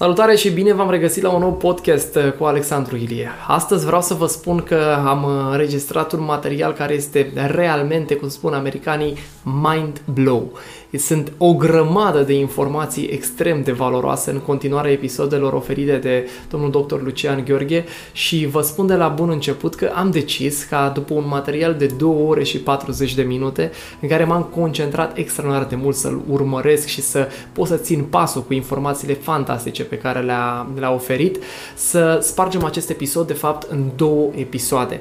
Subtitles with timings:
[0.00, 3.30] Salutare și bine v-am regăsit la un nou podcast uh, cu Alexandru Ilie.
[3.46, 8.28] Astăzi vreau să vă spun că am uh, înregistrat un material care este realmente, cum
[8.28, 10.52] spun americanii, mind blow.
[10.98, 17.02] Sunt o grămadă de informații extrem de valoroase în continuarea episodelor oferite de domnul dr.
[17.02, 21.24] Lucian Gheorghe și vă spun de la bun început că am decis ca după un
[21.28, 25.96] material de 2 ore și 40 de minute în care m-am concentrat extraordinar de mult
[25.96, 30.92] să-l urmăresc și să pot să țin pasul cu informațiile fantastice pe care le-a, le-a
[30.92, 31.38] oferit,
[31.74, 35.00] să spargem acest episod de fapt în două episoade.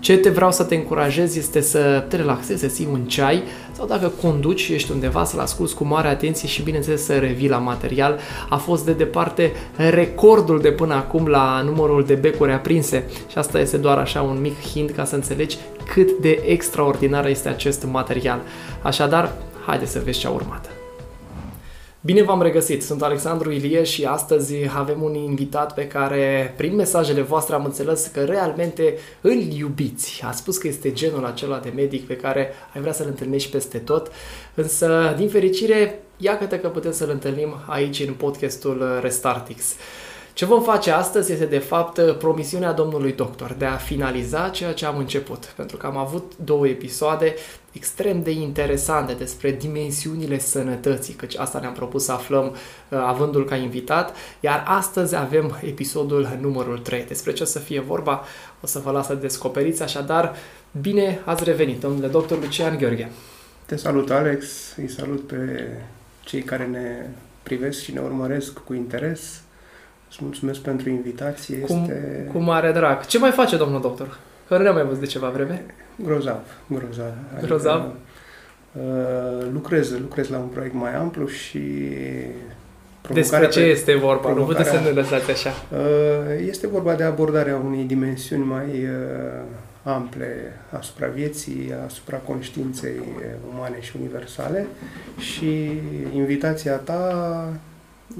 [0.00, 3.42] Ce te vreau să te încurajez este să te relaxezi, să ții un ceai
[3.78, 7.48] sau dacă conduci și ești undeva să-l asculti cu mare atenție și bineînțeles să revii
[7.48, 8.18] la material.
[8.48, 13.58] A fost de departe recordul de până acum la numărul de becuri aprinse și asta
[13.58, 15.56] este doar așa un mic hint ca să înțelegi
[15.92, 18.40] cât de extraordinar este acest material.
[18.82, 19.32] Așadar,
[19.66, 20.77] haide să vezi ce a urmat.
[22.08, 22.82] Bine v-am regăsit!
[22.82, 28.10] Sunt Alexandru Ilie și astăzi avem un invitat pe care, prin mesajele voastre, am înțeles
[28.12, 30.22] că realmente îl iubiți.
[30.24, 33.78] A spus că este genul acela de medic pe care ai vrea să-l întâlnești peste
[33.78, 34.10] tot,
[34.54, 39.74] însă, din fericire, iată că putem să-l întâlnim aici în podcastul Restartix.
[40.32, 44.86] Ce vom face astăzi este de fapt promisiunea domnului doctor de a finaliza ceea ce
[44.86, 47.34] am început, pentru că am avut două episoade
[47.78, 53.56] extrem de interesante despre dimensiunile sănătății, căci asta ne-am propus să aflăm uh, avându-l ca
[53.56, 57.04] invitat, iar astăzi avem episodul numărul 3.
[57.08, 58.24] Despre ce o să fie vorba,
[58.60, 60.34] o să vă las să descoperiți, așadar,
[60.80, 63.10] bine ați revenit, domnule doctor Lucian Gheorghe.
[63.66, 65.68] Te salut, Alex, îi salut pe
[66.20, 67.06] cei care ne
[67.42, 69.42] privesc și ne urmăresc cu interes
[70.08, 71.58] Îți mulțumesc pentru invitație.
[71.58, 72.28] Cu, este...
[72.32, 73.06] cu mare drag.
[73.06, 74.18] Ce mai face domnul doctor?
[74.48, 75.64] Că nu mai văzut de ceva vreme.
[76.04, 77.12] Grozav, grozav.
[77.42, 77.80] Grozav?
[77.80, 77.96] Adică,
[78.72, 81.60] uh, lucrez, lucrez la un proiect mai amplu și
[83.12, 84.32] despre ce pe, este vorba?
[84.32, 85.50] Nu puteți să ne lăsați așa.
[85.72, 89.42] Uh, este vorba de abordarea unei dimensiuni mai uh,
[89.82, 92.92] ample asupra vieții, asupra conștiinței
[93.54, 94.66] umane și universale
[95.18, 95.80] și
[96.14, 97.52] invitația ta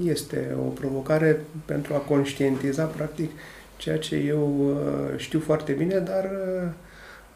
[0.03, 3.31] este o provocare pentru a conștientiza, practic,
[3.77, 6.69] ceea ce eu uh, știu foarte bine, dar uh,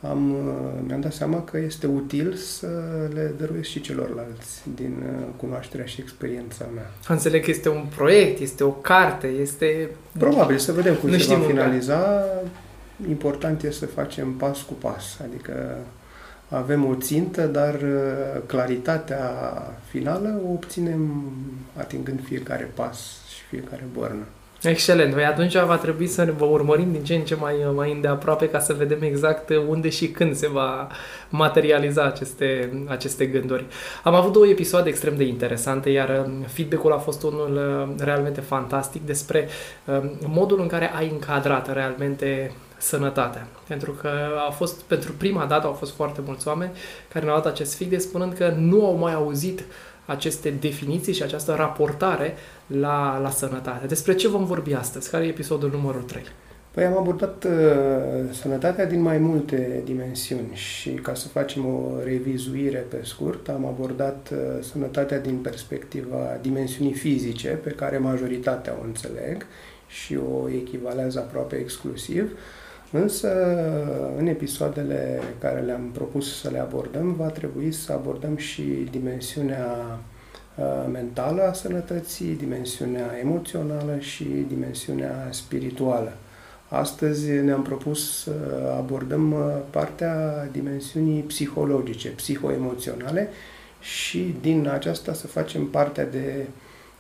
[0.10, 2.68] am, uh, mi-am dat seama că este util să
[3.14, 5.04] le dăruiesc și celorlalți din
[5.38, 6.92] cunoașterea și experiența mea.
[7.08, 9.90] Înțeleg că este un proiect, este o carte, este...
[10.18, 12.24] Probabil, să vedem cum nu se va finaliza.
[13.10, 15.78] Important este să facem pas cu pas, adică
[16.50, 19.32] avem o țintă, dar uh, claritatea
[19.90, 21.32] finală o obținem
[21.78, 22.98] atingând fiecare pas
[23.36, 24.24] și fiecare bărnă.
[24.64, 25.14] Excelent.
[25.14, 28.60] Păi atunci va trebui să vă urmărim din ce în ce mai, mai îndeaproape ca
[28.60, 30.88] să vedem exact unde și când se va
[31.30, 33.66] materializa aceste, aceste gânduri.
[34.04, 38.42] Am avut două episoade extrem de interesante, iar um, feedback-ul a fost unul uh, realmente
[38.42, 39.48] fantastic despre
[39.86, 43.48] um, modul în care ai încadrat realmente sănătatea.
[43.68, 44.10] Pentru că
[44.48, 46.72] a fost, pentru prima dată au fost foarte mulți oameni
[47.14, 49.64] care ne-au dat acest feedback spunând că nu au mai auzit
[50.06, 52.36] aceste definiții și această raportare
[52.80, 53.88] la, la sănătate.
[53.88, 55.10] Despre ce vom vorbi astăzi?
[55.10, 56.24] Care e episodul numărul 3?
[56.72, 57.52] Păi am abordat uh,
[58.32, 64.30] sănătatea din mai multe dimensiuni și ca să facem o revizuire pe scurt, am abordat
[64.32, 69.46] uh, sănătatea din perspectiva dimensiunii fizice, pe care majoritatea o înțeleg
[69.88, 72.24] și o echivalează aproape exclusiv.
[72.24, 72.38] Uh,
[72.96, 73.30] Însă,
[74.18, 78.62] în episoadele care le-am propus să le abordăm, va trebui să abordăm și
[78.92, 80.13] dimensiunea uh,
[80.92, 86.14] mentală a sănătății, dimensiunea emoțională și dimensiunea spirituală.
[86.76, 88.32] Astăzi ne-am propus să
[88.78, 93.30] abordăm uh, partea dimensiunii psihologice, psihoemoționale
[93.80, 96.46] și din aceasta să facem partea de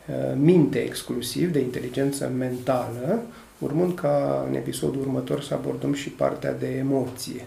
[0.07, 3.21] uh, minte exclusiv, de inteligență mentală,
[3.57, 7.45] urmând ca în episodul următor să abordăm și partea de emoție.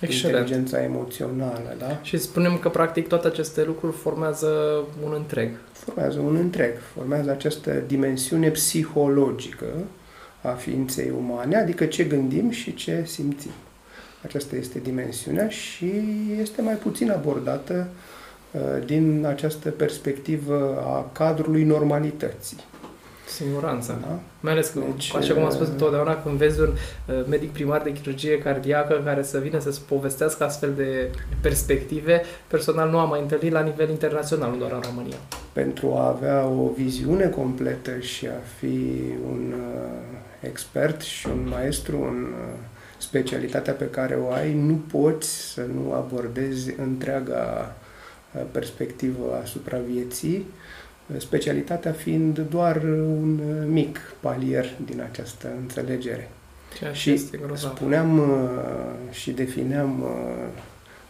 [0.00, 0.38] Excelent.
[0.38, 1.98] Inteligența emoțională, da?
[2.02, 5.50] Și spunem că practic toate aceste lucruri formează un întreg.
[5.72, 9.66] Formează un întreg, formează această dimensiune psihologică
[10.42, 13.50] a ființei umane, adică ce gândim și ce simțim.
[14.22, 15.92] Aceasta este dimensiunea și
[16.40, 17.88] este mai puțin abordată
[18.50, 22.56] uh, din această perspectivă a cadrului normalității.
[23.26, 23.98] Siguranța.
[24.00, 24.18] Da?
[24.40, 26.72] Mai ales că, deci, așa cum am spus întotdeauna, când vezi un
[27.06, 32.90] uh, medic primar de chirurgie cardiacă care să vină să-ți povestească astfel de perspective, personal
[32.90, 35.16] nu am mai întâlnit la nivel internațional, nu doar în România.
[35.52, 41.96] Pentru a avea o viziune completă și a fi un uh, expert și un maestru
[41.96, 42.54] în uh,
[42.98, 47.74] specialitatea pe care o ai, nu poți să nu abordezi întreaga
[48.52, 50.46] perspectivă asupra vieții,
[51.16, 56.30] specialitatea fiind doar un mic palier din această înțelegere.
[56.78, 57.74] Ceea ce Și este grozav.
[57.76, 58.26] spuneam uh,
[59.10, 60.08] și defineam uh,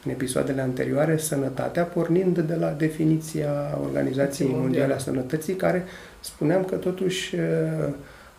[0.04, 4.68] în episoadele anterioare sănătatea pornind de la definiția Organizației Mondiale.
[4.68, 5.84] Mondiale a Sănătății, care
[6.20, 7.40] spuneam că totuși uh,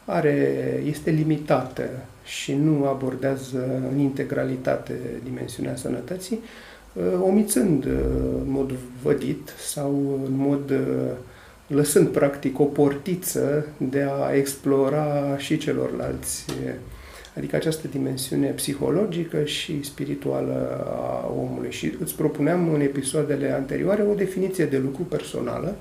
[0.05, 1.89] are, este limitată
[2.23, 4.93] și nu abordează în integralitate
[5.23, 6.39] dimensiunea sănătății,
[6.93, 7.91] uh, omițând uh,
[8.43, 8.71] în mod
[9.01, 10.77] vădit sau în mod uh,
[11.67, 16.73] lăsând practic o portiță de a explora și celorlalți uh,
[17.37, 21.71] adică această dimensiune psihologică și spirituală a omului.
[21.71, 25.75] Și îți propuneam în episoadele anterioare o definiție de lucru personală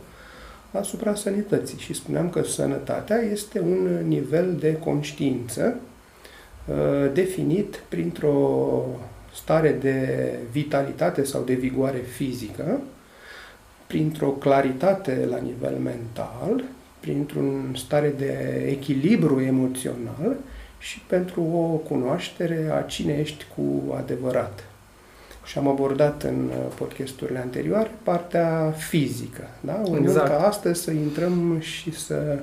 [0.73, 5.77] asupra sănătății și spuneam că sănătatea este un nivel de conștiință
[6.67, 8.85] uh, definit printr-o
[9.35, 12.81] stare de vitalitate sau de vigoare fizică,
[13.87, 16.65] printr-o claritate la nivel mental,
[17.01, 20.37] printr-un stare de echilibru emoțional
[20.79, 24.65] și pentru o cunoaștere a cine ești cu adevărat.
[25.45, 29.49] Și am abordat în uh, podcasturile anterioare partea fizică.
[29.61, 29.81] Da?
[29.85, 30.29] Urmând Exact.
[30.29, 32.39] ca astăzi să intrăm și să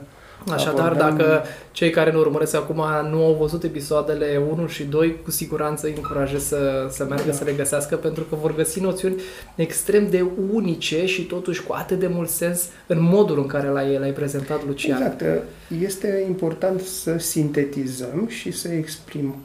[0.51, 5.21] Așadar, abordăm- dacă cei care ne urmăresc acum nu au văzut episoadele 1 și 2,
[5.23, 7.33] cu siguranță îi încurajez să, să meargă Da.
[7.33, 9.21] să le găsească, pentru că vor găsi noțiuni
[9.55, 13.97] extrem de unice și totuși cu atât de mult sens în modul în care l-ai,
[13.97, 15.01] l-ai prezentat, Lucian.
[15.01, 15.45] Exact.
[15.81, 19.35] Este important să sintetizăm și să exprim,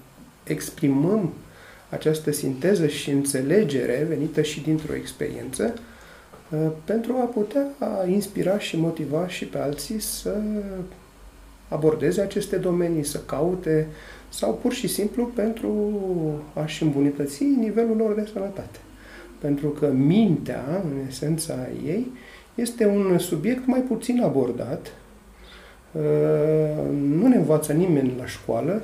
[0.45, 1.33] exprimăm
[1.89, 5.81] această sinteză și înțelegere venită și dintr-o experiență uh,
[6.85, 7.67] pentru a putea
[8.11, 10.37] inspira și motiva și pe alții să
[11.69, 13.87] abordeze aceste domenii, să caute
[14.29, 15.73] sau pur și simplu pentru
[16.55, 18.79] a-și îmbunătăți nivelul lor de sănătate.
[19.39, 21.55] Pentru că mintea, în esența
[21.87, 22.06] ei,
[22.55, 24.93] este un subiect mai puțin abordat.
[25.93, 26.03] Uh,
[26.93, 28.83] Nu ne învață nimeni la școală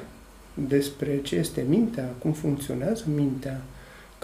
[0.69, 3.61] despre ce este mintea, cum funcționează mintea,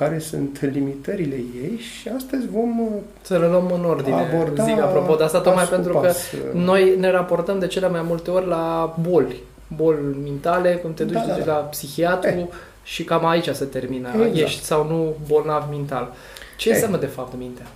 [0.00, 2.86] care sunt limitările ei și astăzi vom uh,
[3.22, 5.98] Să le luăm în ordine, aborda zic apropo de asta, tocmai pas cu pentru că
[6.06, 6.32] pas.
[6.52, 9.36] noi ne raportăm de cele mai multe ori la boli,
[9.76, 11.52] boli mentale, când te duci Da, da, da, da.
[11.52, 12.48] la psihiatru
[12.82, 14.08] și cam aici se termină.
[14.14, 14.36] Exact.
[14.36, 16.12] Ești sau nu bolnav mental.
[16.56, 16.74] Ce Ei.
[16.74, 17.66] înseamnă de fapt mintea?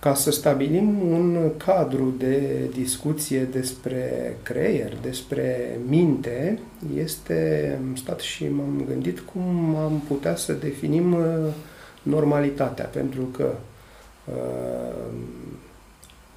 [0.00, 6.58] Ca să stabilim un cadru de discuție despre creier, despre minte,
[6.96, 11.52] este, am stat și m-am gândit cum am putea să definim uh,
[12.02, 13.54] normalitatea, pentru că
[14.24, 15.12] uh,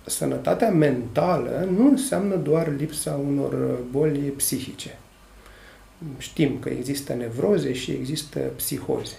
[0.05, 4.97] sănătatea mentală nu înseamnă doar lipsa unor boli psihice.
[6.17, 9.15] Știm că există nevroze și există psihoze.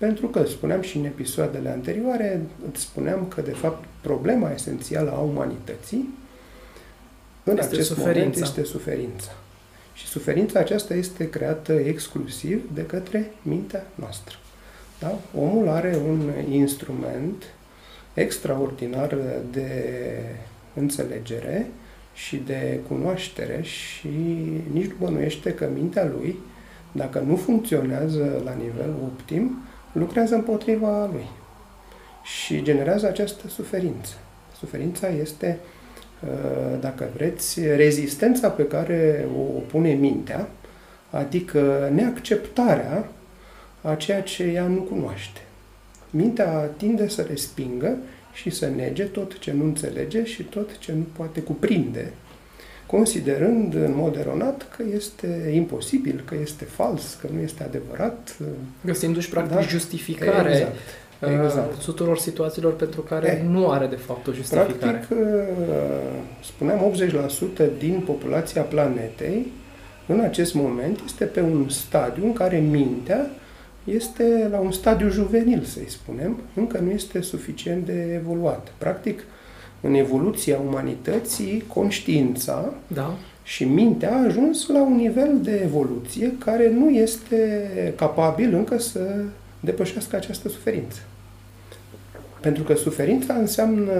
[0.00, 2.40] Pentru că, spuneam și în episoadele anterioare,
[2.72, 6.08] îți spuneam că, de fapt, problema esențială a umanității
[7.44, 8.44] în Este acest moment suferința.
[8.44, 9.30] este suferința.
[9.94, 14.36] Și suferința aceasta este creată exclusiv de către mintea noastră.
[15.00, 15.18] Da?
[15.38, 17.44] Omul are un instrument
[18.14, 19.16] extraordinar
[19.50, 19.70] de
[20.74, 21.66] înțelegere
[22.14, 24.08] și de cunoaștere și
[24.72, 26.38] nici nu bănuiește că mintea lui,
[26.92, 29.58] dacă nu funcționează la nivel optim,
[29.92, 31.28] lucrează împotriva lui
[32.22, 34.14] și generează această suferință.
[34.58, 35.58] Suferința este,
[36.22, 40.48] uh, dacă vreți, rezistența pe care o pune mintea,
[41.10, 43.08] adică neacceptarea
[43.82, 45.40] a ceea ce ea nu cunoaște.
[46.10, 47.96] Mintea tinde să respingă
[48.32, 52.12] și să nege tot ce nu înțelege și tot ce nu poate cuprinde,
[52.90, 58.36] considerând în mod eronat că este imposibil, că este fals, că nu este adevărat.
[58.84, 59.60] Găsindu-și practic Da.
[59.62, 60.74] justificare Exact.
[61.20, 61.84] uh, exact.
[61.84, 63.48] tuturor situațiilor pentru care Eh.
[63.48, 64.72] nu are de fapt o justificare.
[64.78, 65.26] Practic, uh,
[66.44, 69.46] spuneam 80% din populația planetei
[70.06, 73.30] în acest moment este pe un stadiu în care mintea
[73.84, 78.70] este la un stadiu juvenil, să-i spunem, încă nu este suficient de evoluată.
[78.78, 79.24] Practic,
[79.80, 83.14] în evoluția umanității, conștiința Da?
[83.42, 89.00] și mintea a ajuns la un nivel de evoluție care nu este capabil încă să
[89.60, 90.98] depășească această suferință.
[92.40, 93.92] Pentru că suferința înseamnă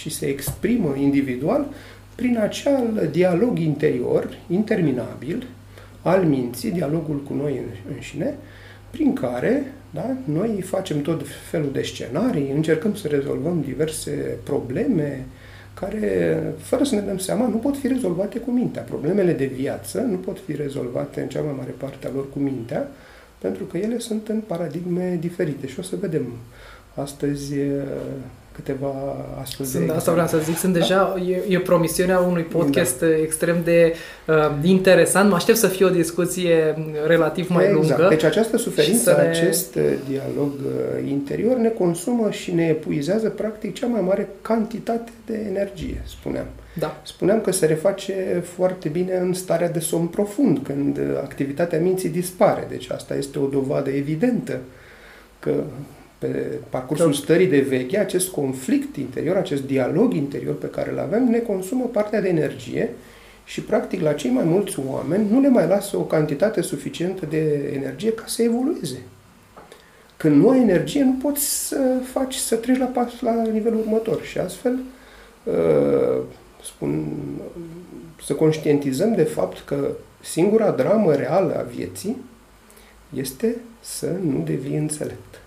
[0.00, 1.66] și se exprimă individual
[2.14, 5.46] prin acel dialog interior, interminabil,
[6.02, 7.60] al minții, dialogul cu noi
[7.94, 8.34] înșine,
[8.90, 15.26] prin care da, noi facem tot felul de scenarii, încercăm să rezolvăm diverse probleme
[15.74, 18.82] care, fără să ne dăm seama, nu pot fi rezolvate cu mintea.
[18.82, 22.38] Problemele de viață nu pot fi rezolvate în cea mai mare parte a lor cu
[22.38, 22.88] mintea,
[23.38, 25.66] pentru că ele sunt în paradigme diferite.
[25.66, 26.26] Și o să vedem
[26.94, 27.70] astăzi eh,
[28.56, 31.20] câteva astfel sunt, de Asta vreau să zic, sunt deja, da?
[31.20, 33.16] e, e promisiunea unui podcast da.
[33.16, 33.94] extrem de
[34.26, 35.28] uh, interesant.
[35.28, 36.74] Mă aștept să fie o discuție
[37.06, 37.88] relativ mai exact.
[37.88, 38.06] lungă.
[38.08, 39.28] Deci această suferință, ne...
[39.28, 45.10] acest uh, dialog uh, interior ne consumă și ne epuizează practic cea mai mare cantitate
[45.26, 46.46] de energie, spuneam.
[46.78, 47.00] Da.
[47.02, 52.08] Spuneam că se reface foarte bine în starea de somn profund, când uh, activitatea minții
[52.08, 52.66] dispare.
[52.68, 54.58] Deci asta este o dovadă evidentă
[55.38, 55.52] că
[56.18, 57.16] pe parcursul da.
[57.16, 61.84] stării de veche, acest conflict interior, acest dialog interior pe care îl avem, ne consumă
[61.84, 62.90] partea de energie
[63.44, 67.70] și, practic, la cei mai mulți oameni nu le mai lasă o cantitate suficientă de
[67.74, 69.02] energie ca să evolueze.
[70.16, 74.22] Când nu ai energie, nu poți să faci, să treci la pas la nivelul următor
[74.22, 74.78] și astfel
[75.44, 76.22] uh,
[76.62, 77.16] spun,
[78.24, 82.16] să conștientizăm de fapt că singura dramă reală a vieții
[83.14, 85.40] este să nu devii înțelept.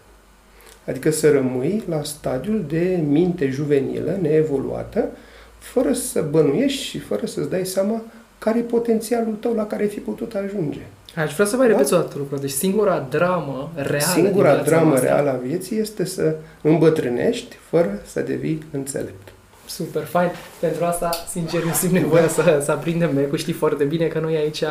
[0.90, 5.10] Adică să rămâi la stadiul de minte juvenilă, neevoluată,
[5.58, 8.02] fără să bănuiești și fără să-ți dai seama
[8.38, 10.80] care e potențialul tău la care ai fi putut ajunge.
[11.16, 11.72] Aș vrea să mai da?
[11.72, 12.38] repeți o dată lucru.
[12.38, 18.64] Deci singura dramă reală Singura dramă reală a vieții este să îmbătrânești fără să devii
[18.72, 19.34] înțelept
[19.70, 20.30] super fain.
[20.60, 23.38] Pentru asta, sincer, nu simt nevoia să, să aprindem becul.
[23.38, 24.64] Știi foarte bine că noi aici,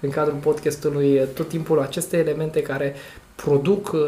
[0.00, 2.94] în cadrul podcastului, tot timpul aceste elemente care
[3.36, 4.00] produc uh,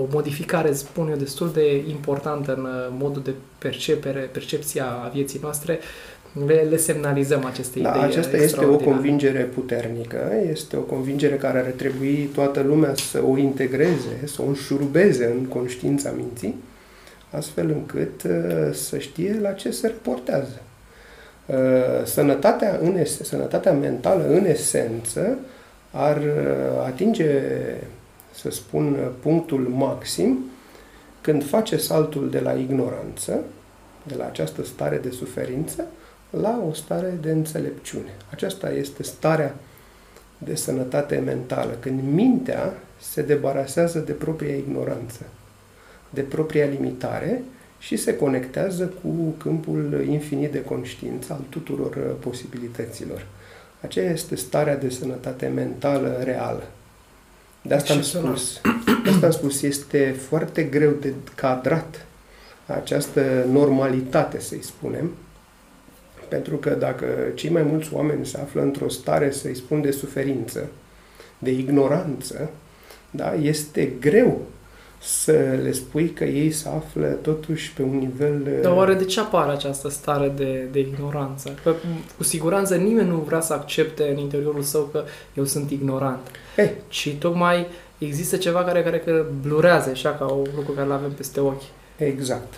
[0.00, 5.40] o modificare, spun eu, destul de importantă în uh, modul de percepere, percepția a vieții
[5.42, 5.78] noastre,
[6.46, 11.58] le, le semnalizăm aceste da, idei Aceasta este o convingere puternică, este o convingere care
[11.58, 16.54] ar trebui toată lumea să o integreze, să o înșurubeze în conștiința minții
[17.30, 20.60] astfel încât uh, să știe la ce se reportează.
[21.46, 21.56] Uh,
[22.04, 25.38] sănătatea, în es- sănătatea mentală, în esență,
[25.90, 27.30] ar uh, atinge,
[28.40, 30.38] să spun, punctul maxim
[31.20, 33.40] când face saltul de la ignoranță,
[34.06, 35.86] de la această stare de suferință,
[36.30, 38.14] la o stare de înțelepciune.
[38.30, 39.54] Aceasta este starea
[40.38, 45.26] de sănătate mentală, când mintea se debarasează de propria ignoranță
[46.10, 47.42] de propria limitare
[47.78, 53.26] și se conectează cu câmpul infinit de conștiință al tuturor uh, posibilităților.
[53.80, 56.62] Aceea este starea de sănătate mentală reală.
[57.62, 58.60] De asta am spus.
[59.04, 62.06] De asta am spus, este foarte greu de cadrat
[62.66, 65.10] această normalitate, să-i spunem,
[66.28, 70.68] pentru că dacă cei mai mulți oameni se află într-o stare, să-i spun, de suferință,
[71.38, 72.50] de ignoranță,
[73.10, 74.46] da, este greu
[75.02, 78.58] să le spui că ei se află totuși pe un nivel...
[78.62, 81.54] Dar oare de ce apare această stare de, de ignoranță?
[81.62, 81.74] Că
[82.16, 86.30] cu siguranță nimeni nu vrea să accepte în interiorul său că eu sunt ignorant.
[86.58, 86.74] Hey.
[86.88, 87.66] Ci tocmai
[87.98, 91.62] există ceva care, care că blurează, așa ca o lucru care îl avem peste ochi.
[91.96, 92.54] Exact.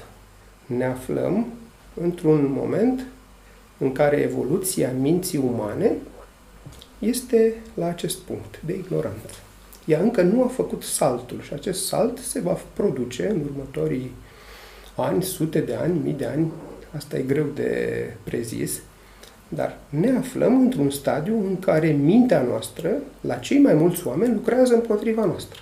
[0.67, 1.47] Ne aflăm
[2.01, 3.07] într-un moment
[3.79, 5.93] în care evoluția minții umane
[6.99, 9.35] este la acest punct de ignoranță
[9.85, 14.13] ea încă nu a făcut saltul și acest salt se va produce în următorii
[14.97, 16.53] ani, sute de ani, mii de ani,
[16.97, 18.81] asta e greu de prezis,
[19.55, 22.91] dar ne aflăm într-un stadiu în care mintea noastră,
[23.21, 25.61] la cei mai mulți oameni, lucrează împotriva noastră.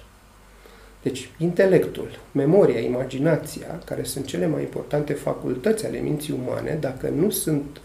[1.02, 7.30] Deci, intelectul, memoria, imaginația, care sunt cele mai importante facultăți ale minții umane, dacă nu
[7.30, 7.80] sunt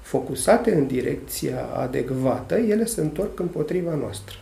[0.00, 4.36] focusate în direcția adecvată, ele se întorc împotriva noastră.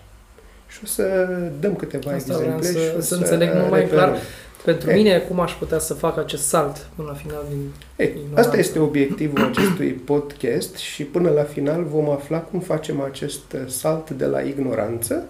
[0.68, 1.28] Și o să
[1.60, 4.18] dăm câteva Asta exemple să, și o să, să înțeleg mult mai clar
[4.66, 4.96] pentru Ei.
[4.96, 7.58] mine cum aș putea să fac acest salt până la final din
[7.96, 13.56] Ei, Asta este obiectivul acestui podcast și până la final vom afla cum facem acest
[13.66, 15.24] salt de la ignoranță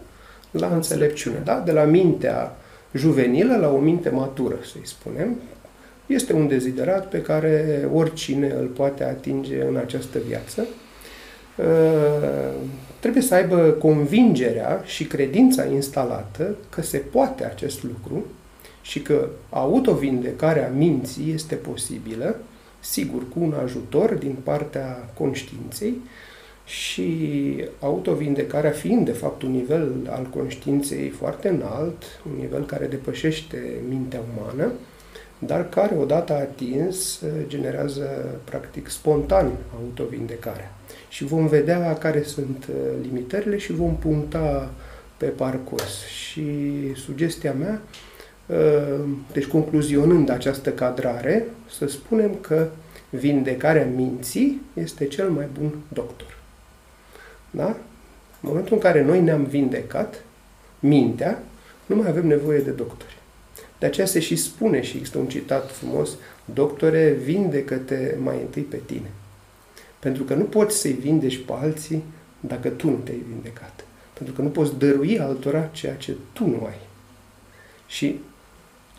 [0.50, 1.62] la înțelepciune, da?
[1.64, 2.56] de la mintea
[2.94, 5.36] juvenilă la o minte matură, să-i spunem.
[6.06, 10.66] Este un deziderat pe care oricine îl poate atinge în această viață
[11.56, 12.52] Uh,
[13.00, 18.24] trebuie să aibă convingerea și credința instalată că se poate acest lucru
[18.86, 22.36] și că autovindecarea minții este posibilă,
[22.80, 25.94] sigur, cu un ajutor din partea conștiinței
[26.64, 27.08] și
[27.80, 34.20] autovindecarea fiind, de fapt, un nivel al conștiinței foarte înalt, un nivel care depășește mintea
[34.36, 34.72] umană,
[35.38, 40.74] dar care, odată atins, generează, practic, spontan autovindecarea
[41.08, 44.70] și vom vedea care sunt uh, limitările și vom puncta
[45.16, 46.04] pe parcurs.
[46.04, 46.44] Și
[46.94, 48.05] sugestia mea, uh,
[49.32, 52.68] deci concluzionând această cadrare, să spunem că
[53.10, 56.38] vindecarea minții este cel mai bun doctor.
[57.50, 57.66] Da?
[58.40, 60.24] În momentul în care noi ne-am vindecat
[60.80, 61.42] mintea,
[61.86, 63.16] nu mai avem nevoie de doctori.
[63.78, 66.10] De aceea se și spune și există un citat frumos,
[66.44, 69.10] doctore, vindecă-te mai întâi pe tine.
[69.98, 72.02] Pentru că nu poți să-i vindești pe alții
[72.40, 73.84] dacă tu nu te-ai vindecat.
[74.12, 76.78] Pentru că nu poți dărui altora ceea ce tu nu ai.
[77.86, 78.20] Și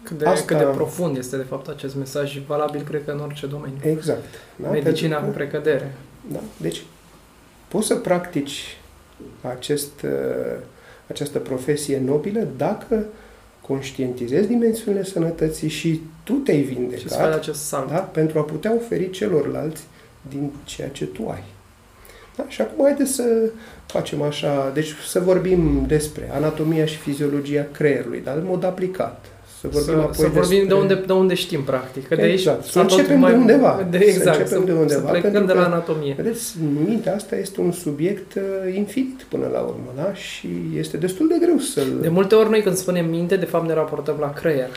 [0.04, 0.46] cât de, Asta...
[0.46, 3.78] cât de profund este, de fapt, acest mesaj și valabil, cred că, în orice domeniu.
[3.82, 4.26] Exact.
[4.56, 4.70] Da?
[4.70, 5.96] Medicina Pentru cu precădere.
[6.32, 6.40] Da?
[6.58, 6.84] Deci,
[7.68, 8.78] poți să practici
[9.42, 10.60] acest, uh,
[11.08, 13.06] această profesie nobilă dacă
[13.62, 17.90] conștientizezi dimensiunile sănătății și tu te-ai vindecat și acest salt.
[17.90, 17.98] Da?
[17.98, 19.84] pentru a putea oferi celorlalți
[20.30, 21.44] din ceea ce tu ai.
[22.36, 22.46] Da?
[22.48, 23.52] Și acum haideți să
[23.86, 29.26] facem așa, deci să vorbim despre anatomia și fiziologia creierului, dar în mod aplicat.
[29.60, 30.68] Să vorbim, să, apoi să vorbim despre...
[30.68, 32.08] de, unde, de unde știm, practic.
[32.08, 32.62] Că de exact.
[32.62, 33.32] aici să începem mai...
[33.32, 33.88] de undeva.
[33.90, 34.24] De, exact.
[34.24, 35.12] Să începem să, de undeva.
[35.14, 36.14] Să plecăm de la anatomie.
[36.18, 36.56] Vedeți,
[36.88, 40.14] mintea asta este un subiect uh, infinit până la urmă, da?
[40.14, 40.48] Și
[40.78, 43.74] este destul de greu să De multe ori noi când spunem minte, de fapt ne
[43.74, 44.70] raportăm la creier.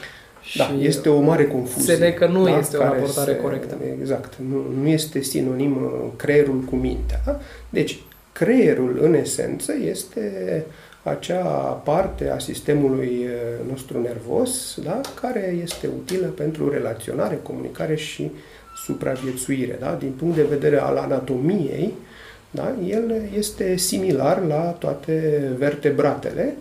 [0.56, 1.94] Da, și este o mare confuzie.
[1.94, 3.76] Se că nu da, este o raportare se, corectă.
[4.00, 4.32] Exact.
[4.50, 7.20] Nu, nu este sinonim uh, creierul cu mintea.
[7.26, 7.40] Da?
[7.70, 10.64] Deci, creierul, în esență, este
[11.02, 11.46] acea
[11.84, 15.00] parte a sistemului uh, nostru nervos da?
[15.20, 18.30] care este utilă pentru relaționare, comunicare și
[18.84, 19.76] supraviețuire.
[19.80, 19.96] Da?
[19.98, 21.92] Din punct de vedere al anatomiei,
[22.50, 22.74] da?
[22.86, 26.56] el este similar la toate vertebratele,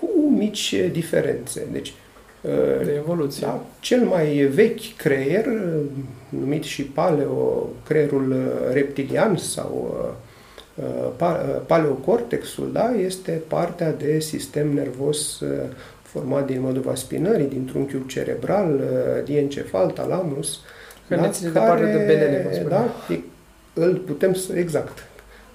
[0.00, 1.66] cu mici diferențe.
[1.72, 1.94] Deci,
[2.84, 3.46] de evoluție.
[3.46, 5.44] Da, cel mai vechi creier,
[6.28, 9.96] numit și paleo, creierul reptilian sau
[11.66, 15.42] paleocortexul, da, este partea de sistem nervos
[16.02, 18.80] format din măduva spinării, din trunchiul cerebral,
[19.24, 20.60] diencefal, talamus.
[21.08, 22.88] Da, care ține departe de belele, da,
[23.74, 24.98] îl putem să, exact,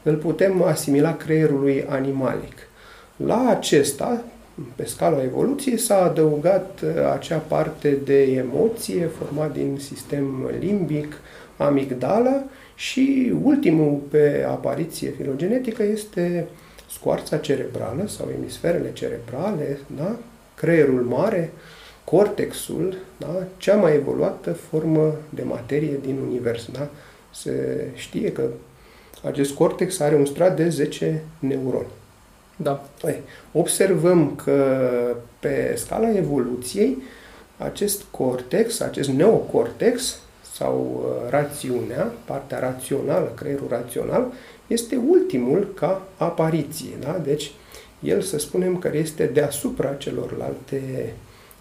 [0.04, 2.54] îl putem asimila creierului animalic.
[3.16, 4.24] La acesta,
[4.76, 11.14] pe scala evoluției, s-a adăugat uh, acea parte de emoție format din sistem limbic,
[11.58, 12.44] amigdala
[12.82, 16.48] și ultimul pe apariție filogenetică este
[16.92, 20.16] scoarța cerebrală sau emisferele cerebrale, da?
[20.56, 21.52] creierul mare,
[22.04, 23.44] cortexul, da?
[23.58, 26.68] cea mai evoluată formă de materie din univers.
[26.72, 26.90] Da?
[27.34, 28.44] Se știe că
[29.24, 31.88] acest cortex are un strat de 10 neuroni.
[32.56, 32.90] Da.
[33.04, 34.80] Ei, observăm că
[35.40, 36.98] pe scala evoluției
[37.58, 40.20] acest cortex, acest neocortex
[40.62, 44.32] sau uh, rațiunea, partea rațională, creierul rațional,
[44.68, 46.90] este ultimul ca apariție.
[47.00, 47.22] Da?
[47.24, 47.52] Deci,
[48.00, 51.14] el să spunem că este deasupra celorlalte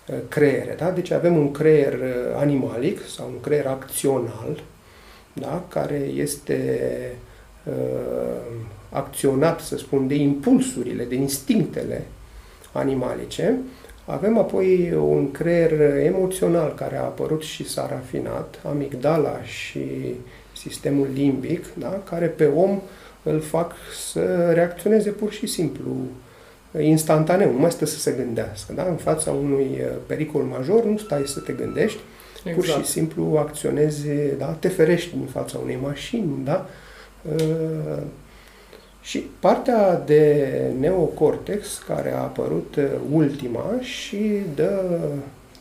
[0.07, 0.75] uh, creiere.
[0.79, 0.91] Da?
[0.91, 4.63] Deci avem un creier uh, animalic sau un creier acțional,
[5.33, 5.65] da?
[5.69, 6.81] care este
[7.65, 8.53] uh,
[8.91, 12.07] acționat, să spun, de impulsurile, de instinctele
[12.73, 13.59] animalice.
[14.11, 20.15] Avem apoi un creier emoțional care a apărut și s-a rafinat, amigdala și
[20.57, 22.03] sistemul limbic, da?
[22.09, 22.81] care pe om
[23.23, 23.73] îl fac
[24.11, 25.97] să reacționeze pur și simplu
[26.81, 28.73] instantaneu, nu mai stă să se gândească.
[28.73, 28.83] Da?
[28.89, 31.99] În fața unui uh, pericol major nu stai să te gândești,
[32.37, 32.57] exact.
[32.57, 32.87] pur și exact.
[32.87, 34.47] simplu acționezi, da?
[34.47, 36.67] te ferești din fața unei mașini, da?
[39.01, 40.47] Uh, și partea de
[40.79, 44.83] neocortex, care a apărut uh, ultima și dă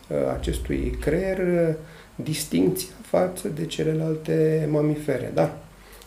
[0.08, 1.75] uh, acestui creier uh,
[2.15, 5.32] distinția față de celelalte mamifere.
[5.34, 5.58] Dar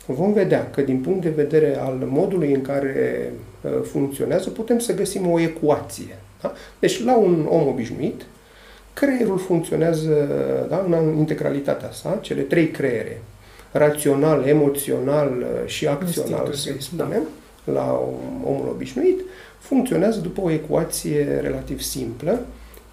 [0.06, 3.32] vom vedea că din punct de vedere al modului în care
[3.82, 6.18] funcționează, putem să găsim o ecuație.
[6.40, 6.52] Da?
[6.78, 8.22] Deci la un om obișnuit,
[8.92, 10.28] creierul funcționează
[10.68, 13.22] da, în integralitatea sa, cele trei creiere,
[13.72, 17.22] rațional, emoțional uh, și acțional, să spunem,
[17.64, 17.72] da.
[17.72, 18.00] la
[18.44, 19.20] omul obișnuit,
[19.58, 22.40] funcționează după o ecuație relativ simplă,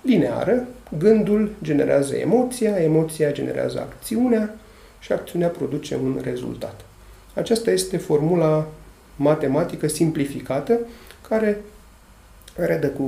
[0.02, 0.68] lineară.
[0.98, 4.56] Gândul generează emoția, emoția generează acțiunea
[5.00, 6.82] și acțiunea produce un rezultat.
[7.34, 8.68] Aceasta este formula
[9.16, 10.80] matematică simplificată
[11.30, 11.62] care
[12.56, 13.04] redă cu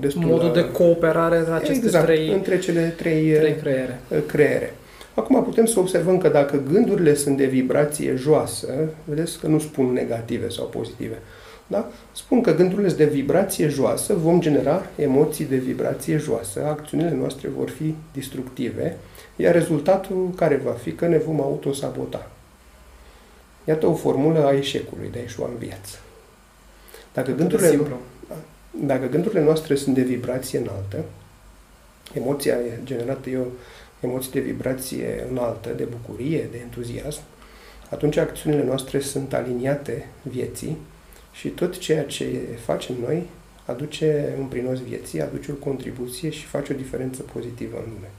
[0.00, 4.00] destul Modul de cooperare între aceste exact, trei, între cele trei, trei creiere.
[4.26, 4.74] creiere.
[5.14, 9.92] Acum putem să observăm că dacă gândurile sunt de vibrație joasă, vedeți că nu spun
[9.92, 11.18] negative sau pozitive,
[11.66, 11.88] da?
[12.12, 17.48] spun că gândurile sunt de vibrație joasă, vom genera emoții de vibrație joasă, acțiunile noastre
[17.48, 18.96] vor fi destructive,
[19.36, 22.30] iar rezultatul care va fi că ne vom autosabota.
[23.64, 25.98] Iată o formulă a eșecului, de a ieșua în viață.
[27.12, 27.80] Dacă gândurile,
[28.70, 31.04] dacă gândurile noastre sunt de vibrație înaltă,
[32.12, 33.46] emoția generată eu
[34.04, 37.20] emoții de vibrație înaltă, de bucurie, de entuziasm,
[37.90, 40.76] atunci acțiunile noastre sunt aliniate vieții
[41.32, 43.26] și tot ceea ce facem noi
[43.64, 48.10] aduce un prinos vieții, aduce o contribuție și face o diferență pozitivă în lume.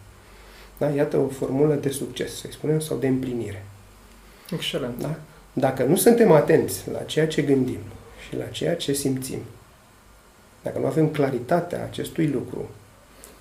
[0.78, 0.90] Da?
[0.90, 3.66] Iată o formulă de succes, să spunem, sau de împlinire.
[4.52, 5.02] Excelent.
[5.02, 5.20] Da?
[5.54, 7.80] Dacă nu suntem atenți la ceea ce gândim
[8.28, 9.40] și la ceea ce simțim,
[10.64, 12.70] dacă nu avem claritatea acestui lucru,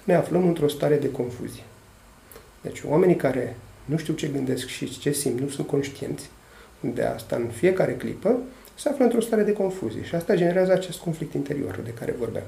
[0.05, 1.63] ne aflăm într-o stare de confuzie.
[2.65, 6.31] Deci oamenii care nu știu ce gândesc și ce simt, nu sunt conștienți
[6.81, 8.39] de asta în fiecare clipă,
[8.75, 12.45] se află într-o stare de confuzie și asta generează acest conflict interior de care vorbeam.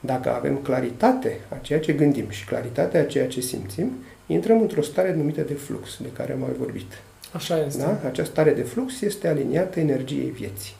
[0.00, 3.92] Dacă avem claritate a ceea ce gândim și claritatea a ceea ce simțim,
[4.26, 6.92] intrăm într-o stare numită de flux, de care am mai vorbit.
[7.32, 7.82] Așa este.
[7.82, 8.00] Da?
[8.06, 10.74] Această stare de flux este aliniată energiei vieții.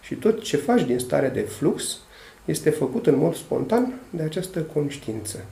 [0.00, 1.98] Și tot ce faci din stare de flux
[2.44, 5.44] este făcut în mod spontan de această conștiință,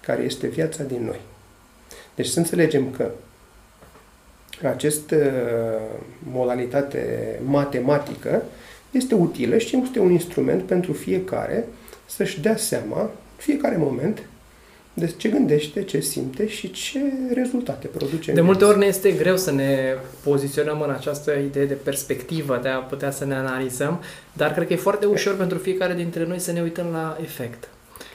[0.00, 1.20] care este viața din noi.
[2.14, 3.10] Deci să înțelegem că
[4.68, 5.16] această
[6.22, 8.42] modalitate matematică
[8.90, 11.68] este utilă și este un instrument pentru fiecare
[12.06, 14.22] să-și dea seama, fiecare moment,
[14.94, 17.00] de ce gândește, ce simte și ce
[17.34, 18.32] rezultate produce.
[18.32, 22.68] De multe ori ne este greu să ne poziționăm în această idee de perspectivă, de
[22.68, 24.00] a putea să ne analizăm,
[24.32, 27.68] dar cred că e foarte ușor pentru fiecare dintre noi să ne uităm la efect.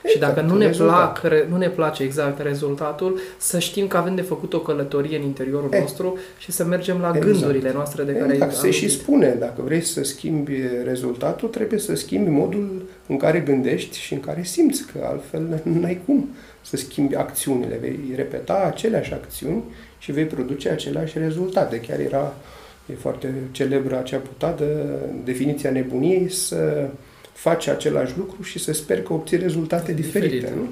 [0.05, 4.21] Și dacă nu ne, plac, nu ne place exact rezultatul, să știm că avem de
[4.21, 5.79] făcut o călătorie în interiorul e.
[5.79, 7.25] nostru și să mergem la exact.
[7.25, 8.53] gândurile noastre de care exact.
[8.53, 13.97] Se și spune, dacă vrei să schimbi rezultatul, trebuie să schimbi modul în care gândești
[13.97, 16.29] și în care simți, că altfel n-ai cum
[16.61, 17.77] să schimbi acțiunile.
[17.81, 19.63] Vei repeta aceleași acțiuni
[19.97, 21.79] și vei produce aceleași rezultate.
[21.79, 22.33] Chiar era
[22.91, 24.65] e foarte celebră acea putadă,
[25.23, 26.89] definiția nebuniei, să
[27.37, 30.35] faci același lucru și să sper că obții rezultate diferite.
[30.35, 30.53] diferite.
[30.55, 30.67] Nu?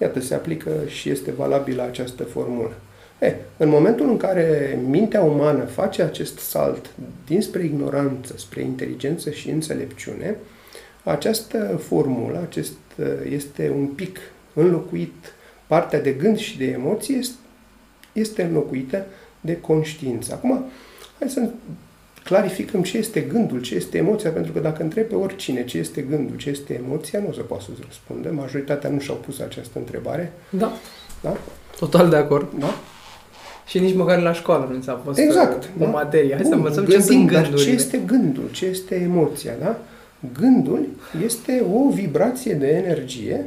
[0.00, 2.72] Iată, se aplică și este valabilă această formulă.
[3.20, 6.90] E, în momentul în care mintea umană face acest salt
[7.26, 10.36] dinspre ignoranță, spre inteligență și înțelepciune,
[11.02, 12.76] această formulă acest,
[13.30, 14.18] este un pic
[14.54, 15.34] înlocuit,
[15.66, 17.20] partea de gând și de emoție
[18.12, 19.06] este înlocuită
[19.40, 20.32] de conștiință.
[20.32, 20.64] Acum,
[21.18, 21.48] hai să
[22.24, 26.00] clarificăm ce este gândul, ce este emoția, pentru că dacă întreb pe oricine ce este
[26.00, 28.30] gândul, ce este emoția, nu o să poată să-ți răspundă.
[28.32, 30.32] Majoritatea nu și-au pus această întrebare.
[30.50, 30.72] Da.
[31.20, 31.36] Da?
[31.78, 32.46] Total de acord.
[32.58, 32.74] Da?
[33.66, 35.86] Și nici măcar la școală nu ți-a fost exact, o da?
[35.86, 36.34] materie.
[36.34, 37.62] Hai Bun, să învățăm ce sunt gândurile.
[37.64, 39.78] ce este gândul, ce este emoția, da?
[40.40, 40.88] Gândul
[41.24, 43.46] este o vibrație de energie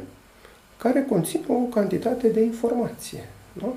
[0.78, 3.28] care conține o cantitate de informație.
[3.52, 3.74] Da?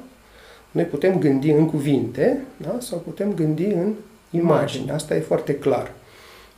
[0.71, 2.75] Noi putem gândi în cuvinte da?
[2.79, 3.93] sau putem gândi în
[4.29, 4.91] imagini.
[4.91, 5.91] Asta e foarte clar.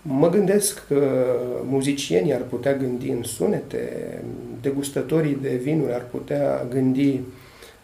[0.01, 1.25] Mă gândesc că
[1.63, 4.21] muzicienii ar putea gândi în sunete,
[4.61, 7.19] degustătorii de vinuri ar putea gândi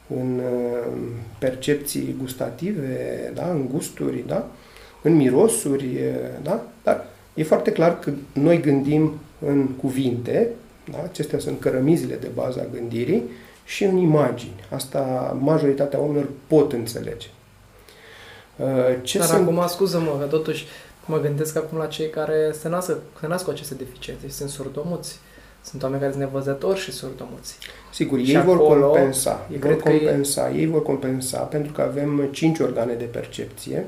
[0.07, 0.97] în uh,
[1.39, 3.49] percepții gustative, da?
[3.49, 4.47] în gusturi, da?
[5.01, 5.87] în mirosuri,
[6.43, 6.65] da?
[6.83, 9.11] dar e foarte clar că noi gândim
[9.45, 10.47] în cuvinte,
[10.91, 10.97] da?
[11.03, 13.23] acestea sunt cărămizile de bază a gândirii,
[13.67, 14.65] și în imagini.
[14.69, 17.27] Asta majoritatea oamenilor pot înțelege.
[18.57, 18.67] Uh,
[19.01, 19.41] ce Dar sunt...
[19.41, 20.65] acum, scuză-mă, că totuși
[21.05, 25.19] mă gândesc acum la cei care se nasc, se nasc cu aceste deficiențe, sunt surdomuți.
[25.61, 27.57] Sunt oameni care sunt nevăzători și surdomuți.
[27.93, 29.47] Sigur, și ei vor compensa.
[29.59, 30.57] Vor compensa, e...
[30.57, 33.85] ei vor compensa pentru că avem cinci organe de percepție.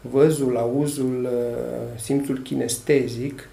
[0.00, 3.48] Văzul, auzul, uh, simțul kinestezic,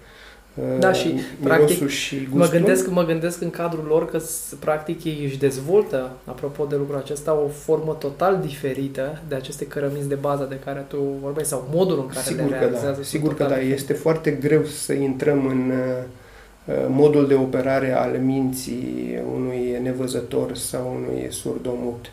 [0.78, 2.38] da, și practic și gustul.
[2.38, 4.20] mă gândesc, mă gândesc în cadrul lor că
[4.58, 10.08] practic ei își dezvoltă, apropo de lucrul acesta, o formă total diferită de aceste cărămizi
[10.08, 13.02] de bază de care tu vorbeai sau modul în care Sigur le că da.
[13.02, 19.18] Sigur că da, este foarte greu să intrăm în uh, modul de operare al minții
[19.34, 22.06] unui nevăzător sau unui surdomut.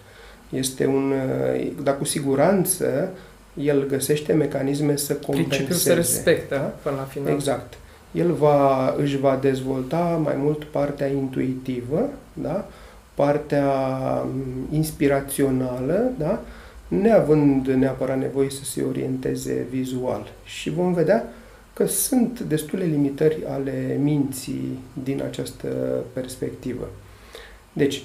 [0.49, 1.13] Este un,
[1.55, 3.09] uh, dar cu siguranță
[3.53, 5.47] el găsește mecanisme să compenseze.
[5.47, 6.61] Principiul se respectă da?
[6.61, 7.33] până la final.
[7.33, 7.73] Exact
[8.11, 12.67] el va, își va dezvolta mai mult partea intuitivă, da?
[13.13, 13.65] partea
[14.25, 16.41] mm, inspirațională, da?
[16.87, 20.31] neavând neapărat nevoie să se orienteze vizual.
[20.43, 21.33] Și vom vedea
[21.73, 25.67] că sunt destule limitări ale minții din această
[26.13, 26.89] perspectivă.
[27.73, 28.03] Deci,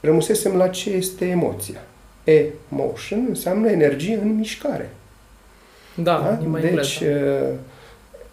[0.00, 1.80] rămusesem la ce este emoția.
[2.24, 4.90] Emotion înseamnă energie în mișcare.
[5.94, 6.58] Da, da?
[6.60, 7.58] Deci, engleză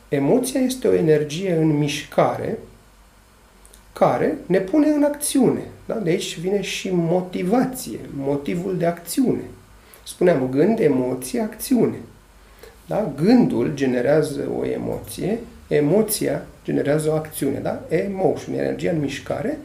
[0.10, 2.58] Emoția este o energie în mișcare
[3.94, 5.62] care ne pune în acțiune.
[5.86, 5.94] Da?
[5.94, 9.42] De aici vine și motivație, motivul de acțiune.
[10.04, 11.96] Spuneam gând, emoție, acțiune.
[12.86, 13.14] Da?
[13.24, 17.60] Gândul generează o emoție, emoția generează o acțiune.
[17.60, 17.82] Da?
[17.88, 19.58] Emotion, energia în mișcare,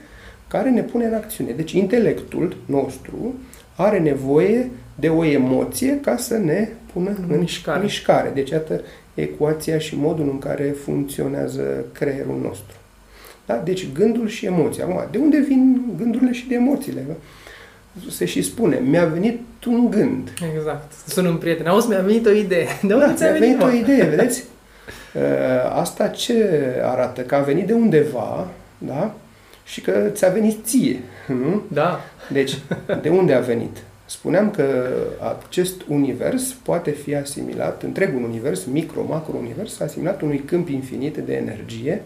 [0.49, 1.53] care ne pune în acțiune.
[1.53, 3.35] Deci intelectul nostru
[3.77, 7.83] are nevoie de o emoție ca să ne pună în, în mișcare.
[7.83, 8.31] mișcare.
[8.35, 8.81] Deci, iată,
[9.15, 12.77] ecuația și modul în care funcționează creierul nostru.
[13.47, 13.57] Da?
[13.65, 14.85] Deci gândul și emoția.
[14.85, 17.07] Acum, de unde vin gândurile și de emoțiile?
[18.11, 20.33] Se și spune, mi-a venit un gând.
[20.57, 20.93] Exact.
[21.07, 21.67] Sună un prieten.
[21.67, 22.67] Auzi, mi-a venit o idee.
[22.83, 24.45] De unde da, ți-a venit, venit o idee, vedeți?
[25.15, 25.23] Uh,
[25.73, 27.21] asta ce arată?
[27.21, 28.49] Că a venit de undeva,
[28.79, 29.15] da?
[29.65, 31.63] Și că ți-a venit ție, nu?
[31.69, 32.01] Da.
[32.33, 32.59] Deci,
[33.03, 33.77] de unde a venit?
[34.07, 34.97] Spuneam că
[35.47, 42.03] acest univers poate fi asimilat, întregul univers, micro-macro-univers, asimilat unui câmp infinit de energie,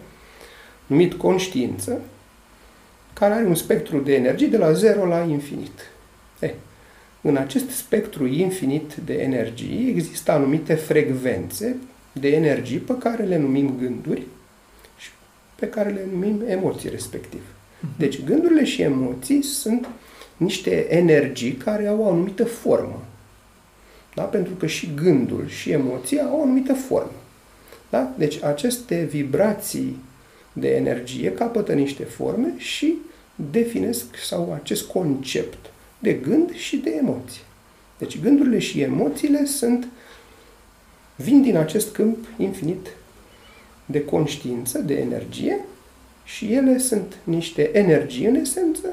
[0.86, 2.00] numit conștiință,
[3.12, 5.90] care are un spectru de energie de la 0 la infinit.
[6.38, 6.52] Eh,
[7.20, 11.76] în acest spectru infinit de energie există anumite frecvențe
[12.12, 14.22] de energie pe care le numim gânduri
[14.98, 15.10] și
[15.54, 17.42] pe care le numim emoții respectiv.
[17.80, 17.90] Mhm.
[17.98, 19.88] Deci gândurile și emoții sunt
[20.38, 23.02] niște energii care au o anumită formă.
[24.14, 24.22] Da?
[24.22, 27.12] Pentru că și gândul și emoția au o anumită formă.
[27.90, 28.12] Da?
[28.16, 29.96] Deci aceste vibrații
[30.52, 32.94] de energie capătă niște forme și
[33.50, 37.42] definesc sau acest concept de gând și de emoție.
[37.98, 39.88] Deci gândurile și emoțiile sunt
[41.16, 42.86] vin din acest câmp infinit
[43.86, 45.60] de conștiință, de energie
[46.24, 48.88] și ele sunt niște energii în esență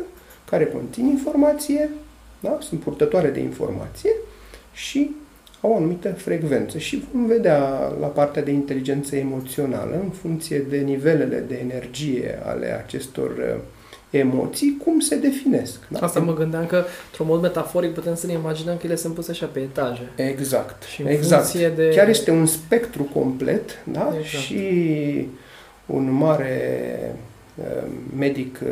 [0.50, 1.90] care conțin informație,
[2.40, 2.58] da?
[2.62, 4.12] sunt purtătoare de informație
[4.74, 5.16] și
[5.62, 7.60] au o anumită frecvență și vom vedea
[8.00, 13.62] la partea de inteligență emoțională, în funcție de nivelele de energie ale acestor uh,
[14.10, 15.80] emoții, cum se definesc.
[15.88, 16.00] Da?
[16.00, 19.32] Asta mă gândeam că, într-un mod metaforic, putem să ne imaginăm că ele sunt puse
[19.32, 20.10] așa pe etaje.
[20.16, 20.84] Exact.
[20.84, 21.54] Și în exact.
[21.54, 21.92] De...
[21.96, 24.14] Chiar este un spectru complet, da?
[24.20, 24.44] Exact.
[24.44, 25.28] Și
[25.86, 27.16] un mare
[27.56, 27.66] uh,
[28.18, 28.70] medic uh,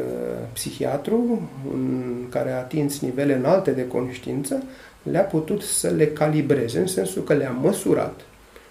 [0.54, 4.64] psihiatru, în care a atins nivele înalte de conștiință,
[5.04, 8.22] le-a putut să le calibreze, în sensul că le-a măsurat.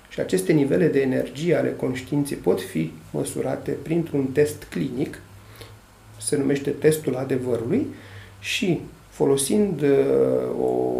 [0.08, 5.20] Și aceste nivele de energie ale conștiinței pot fi măsurate printr-un test clinic,
[6.20, 7.86] se numește testul adevărului,
[8.40, 9.88] și folosind uh,
[10.60, 10.98] o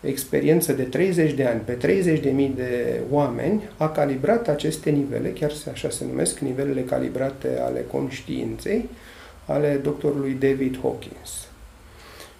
[0.00, 1.76] experiență de 30 de ani pe
[2.22, 8.88] 30.000 de oameni, a calibrat aceste nivele, chiar așa se numesc, nivelele calibrate ale conștiinței,
[9.46, 11.48] ale doctorului David Hawkins.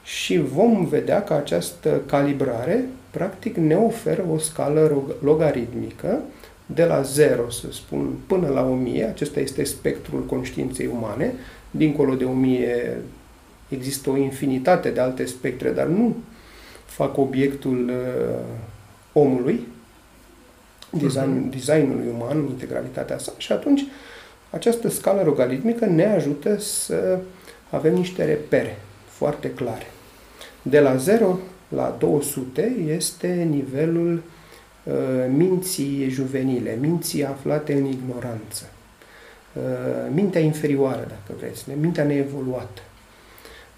[0.04, 6.18] Și vom vedea că această calibrare practic ne oferă o scală logaritmică
[6.66, 11.32] de la 0, să spun, până la 1000, acesta este spectrul conștiinței umane,
[11.70, 12.96] dincolo de 1000
[13.68, 16.16] există o infinitate de alte spectre, dar nu
[16.90, 18.44] fac obiectul uh,
[19.12, 19.66] omului,
[20.90, 21.50] design, uh-huh.
[21.50, 23.84] designului uman, integralitatea sa, și atunci
[24.50, 27.18] această scală logaritmică ne ajută să
[27.70, 29.86] avem niște repere foarte clare.
[30.62, 34.22] De la 0 la 200 este nivelul
[34.82, 34.94] uh,
[35.36, 38.70] minții juvenile, minții aflate în ignoranță.
[39.52, 42.80] Uh, mintea inferioară, dacă vreți, mintea neevoluată.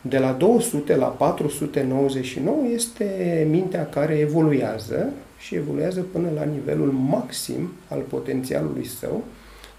[0.03, 7.73] De la 200 la 499 este mintea care evoluează și evoluează până la nivelul maxim
[7.89, 9.25] al potențialului său.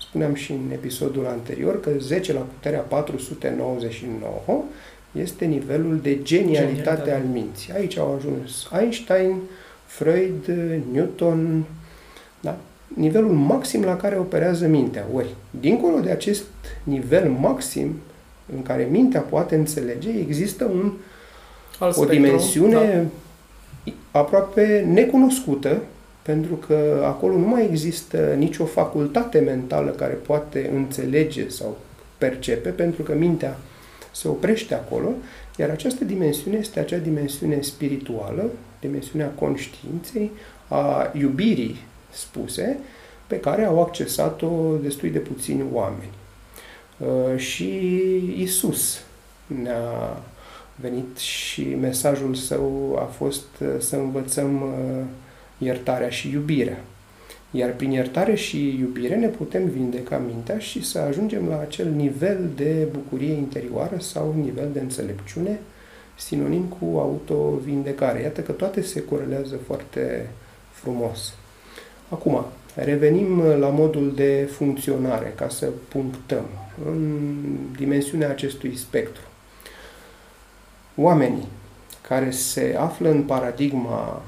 [0.01, 4.63] Spuneam și în episodul anterior că 10 la puterea 499
[5.11, 7.11] este nivelul de genialitate Genialitate.
[7.11, 7.73] al minții.
[7.73, 9.35] Aici au ajuns Einstein,
[9.85, 10.51] Freud,
[10.91, 11.63] Newton,
[12.41, 12.57] da?
[12.95, 15.05] nivelul maxim la care operează mintea.
[15.13, 16.43] Ori, dincolo de acest
[16.83, 17.95] nivel maxim
[18.55, 20.91] în care mintea poate înțelege, există un,
[21.79, 23.09] Alt o spectru, dimensiune
[23.83, 23.91] da.
[24.19, 25.81] aproape necunoscută,
[26.21, 31.77] pentru că acolo nu mai există nicio facultate mentală care poate înțelege sau
[32.17, 33.57] percepe, pentru că mintea
[34.11, 35.09] se oprește acolo,
[35.57, 40.31] iar această dimensiune este acea dimensiune spirituală, dimensiunea conștiinței,
[40.67, 41.77] a iubirii
[42.11, 42.77] spuse,
[43.27, 46.11] pe care au accesat-o destui de puțini oameni.
[47.07, 47.67] Uh, și
[48.37, 49.01] Isus
[49.61, 50.21] ne-a
[50.75, 55.03] venit și mesajul său a fost uh, să învățăm uh,
[55.57, 56.81] iertarea și iubirea.
[57.51, 62.49] Iar prin iertare și iubire ne putem vindeca mintea și să ajungem la acel nivel
[62.55, 65.59] de bucurie interioară sau nivel de înțelepciune,
[66.17, 68.21] sinonim cu autovindecare.
[68.21, 70.29] Iată că toate se corelează foarte
[70.71, 71.33] frumos.
[72.09, 76.45] Acum, revenim la modul de funcționare, ca să punctăm
[76.85, 77.21] în
[77.77, 79.21] dimensiunea acestui spectru.
[80.95, 81.47] Oamenii
[82.07, 84.21] care se află în paradigma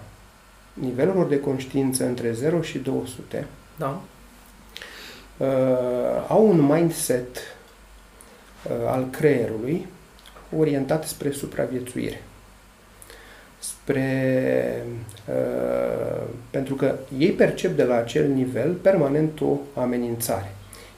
[0.73, 4.01] nivelurilor de conștiință între 0 și 200 da.
[5.38, 5.47] uh,
[6.27, 9.88] au un mindset uh, al creierului
[10.58, 12.23] orientat spre supraviețuire.
[13.86, 14.84] Spre,
[15.28, 20.56] uh, pentru că ei percep de la acel nivel permanent o amenințare.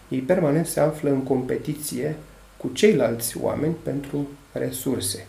[0.10, 2.16] ei permanent se află în competiție
[2.58, 5.26] cu ceilalți oameni pentru resurse.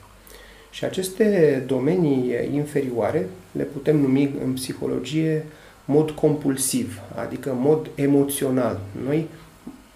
[0.71, 5.45] Și aceste domenii inferioare le putem numi în psihologie
[5.85, 8.81] mod compulsiv, adică mod emoțional.
[9.05, 9.27] Noi,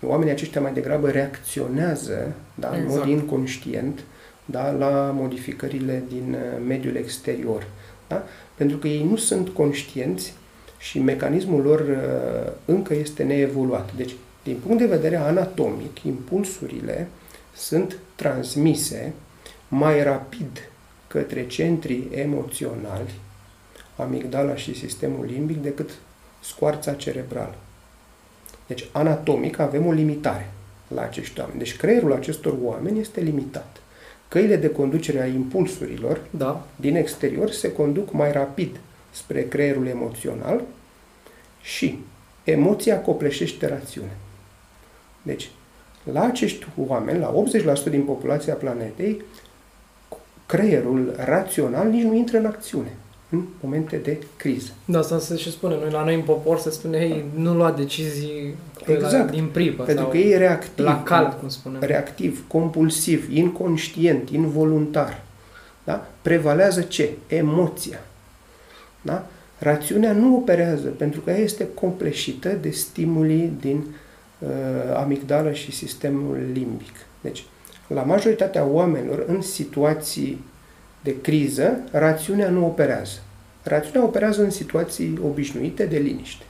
[0.06, 2.82] oamenii aceștia mai degrabă reacționează da, exact.
[2.82, 3.10] în mod exact.
[3.10, 4.04] inconștient
[4.44, 7.66] da, la modificările din uh, mediul exterior.
[8.08, 8.24] Da?
[8.54, 10.34] Pentru că ei nu sunt conștienți
[10.78, 13.94] și mecanismul lor uh, încă este neevoluat.
[13.94, 17.08] Deci, din punct de vedere anatomic, impulsurile
[17.54, 19.12] sunt transmise
[19.68, 20.70] mai rapid
[21.06, 23.14] către centrii emoționali,
[23.96, 25.90] amigdala și sistemul limbic, decât
[26.40, 27.54] scoarța cerebrală.
[28.66, 30.50] Deci, anatomic avem o limitare
[30.88, 31.58] la acești oameni.
[31.58, 33.81] Deci, creierul acestor oameni este limitat.
[34.32, 36.66] Căile de conducere a impulsurilor da.
[36.76, 40.62] din exterior se conduc mai rapid spre creierul emoțional
[41.62, 41.98] și
[42.44, 44.16] emoția copleșește rațiune.
[45.22, 45.50] Deci,
[46.12, 47.34] la acești oameni, la
[47.86, 49.22] 80% din populația planetei,
[50.46, 52.96] creierul rațional nici nu intră în acțiune
[53.32, 54.70] în momente de criză.
[54.84, 55.76] Da, asta se și spune.
[55.80, 58.54] Noi, la noi în popor se spune, hei, nu lua decizii
[58.86, 59.12] exact.
[59.12, 59.82] la, din pripă.
[59.82, 60.84] Pentru că e reactiv.
[60.84, 61.80] La cal, cum spunem.
[61.80, 65.22] Reactiv, compulsiv, inconștient, involuntar.
[65.84, 66.06] Da?
[66.22, 67.10] Prevalează ce?
[67.26, 68.00] Emoția.
[69.02, 69.26] Da?
[69.58, 73.84] Rațiunea nu operează pentru că ea este compleșită de stimulii din
[74.38, 74.48] uh,
[74.96, 76.94] amigdală și sistemul limbic.
[77.20, 77.44] Deci,
[77.86, 80.44] la majoritatea oamenilor, în situații
[81.02, 83.18] de criză, rațiunea nu operează.
[83.62, 86.44] Rațiunea operează în situații obișnuite de liniște,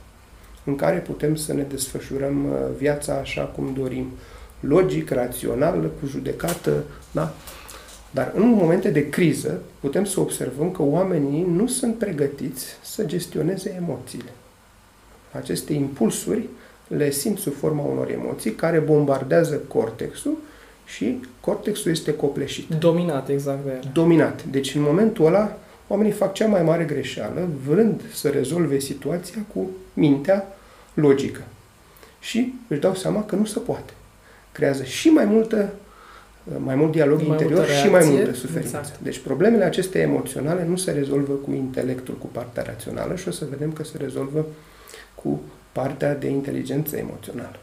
[0.63, 4.07] în care putem să ne desfășurăm uh, viața așa cum dorim,
[4.59, 7.33] logic, rațional, cu judecată, da?
[8.11, 13.75] Dar în momente de criză putem să observăm că oamenii nu sunt pregătiți să gestioneze
[13.81, 14.29] emoțiile.
[15.31, 16.49] Aceste impulsuri
[16.87, 20.37] le simt sub forma unor emoții care bombardează cortexul
[20.85, 22.69] și cortexul este copleșit.
[22.79, 23.91] Dominat, exact de ele.
[23.93, 24.43] Dominat.
[24.43, 29.69] Deci în momentul ăla oamenii fac cea mai mare greșeală vrând să rezolve situația cu
[29.93, 30.47] mintea
[30.93, 31.41] logică.
[32.19, 33.93] Și își dau seama că nu se poate.
[34.51, 35.73] Creează și mai multă
[36.57, 38.77] mai mult dialog mai interior reacție, și mai multă suferință.
[38.77, 38.99] Exact.
[38.99, 43.45] Deci problemele acestea emoționale nu se rezolvă cu intelectul, cu partea rațională și o să
[43.49, 44.45] vedem că se rezolvă
[45.15, 45.41] cu
[45.71, 47.59] partea de inteligență emoțională.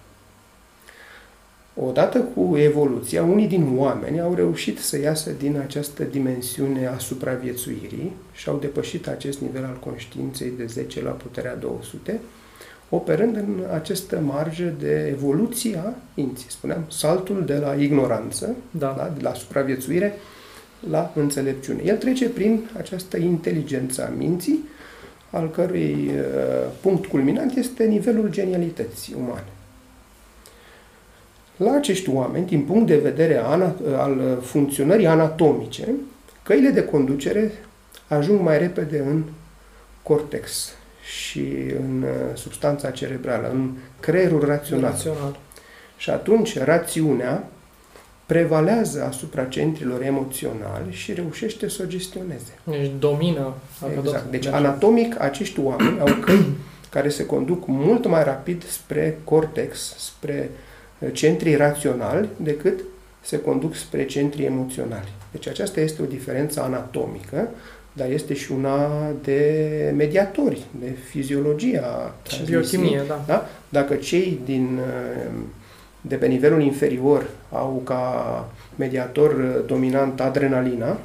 [1.87, 8.13] Odată cu evoluția, unii din oameni au reușit să iasă din această dimensiune a supraviețuirii
[8.33, 12.21] și au depășit acest nivel al conștiinței de 10 la puterea 200,
[12.89, 16.51] operând în această marjă de evoluție a minții.
[16.51, 18.95] Spuneam, saltul de la ignoranță, da.
[18.97, 20.15] Da, de la supraviețuire,
[20.91, 21.83] la înțelepciune.
[21.85, 24.69] El trece prin această inteligență a minții,
[25.31, 29.47] al cărui uh, punct culminant este nivelul genialității umane.
[31.65, 33.75] La acești oameni, din punct de vedere al
[34.43, 35.89] funcționării anatomice,
[36.43, 37.53] căile de conducere
[38.09, 39.23] ajung mai repede în
[40.03, 41.47] cortex și
[41.81, 43.71] în uh, substanța cerebrală, în
[44.01, 44.91] creierul rațional.
[44.91, 45.39] rațional.
[45.97, 47.49] Și atunci rațiunea
[48.27, 52.59] prevalează asupra centrilor emoționali și reușește să o gestioneze.
[52.65, 53.55] Deci domină.
[53.99, 54.31] Exact.
[54.31, 56.45] Deci anatomic acești oameni au căi
[56.91, 60.51] care se conduc mult mai rapid spre cortex, spre
[61.13, 62.81] centrii raționali decât
[63.21, 65.13] se conduc spre centrii emoționali.
[65.31, 67.49] Deci aceasta este o diferență anatomică,
[67.93, 68.91] dar este și una
[69.23, 73.25] de mediatori, de fiziologia și biochimie, da.
[73.27, 73.49] da.
[73.69, 74.81] Dacă cei din,
[76.01, 79.33] de pe nivelul inferior au ca mediator
[79.67, 80.99] dominant adrenalina,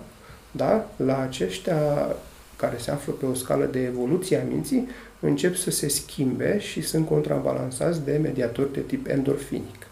[0.52, 1.78] da, la aceștia
[2.56, 4.88] care se află pe o scală de evoluție a minții,
[5.20, 9.85] încep să se schimbe și sunt contrabalansați de mediatori de tip endorfinic.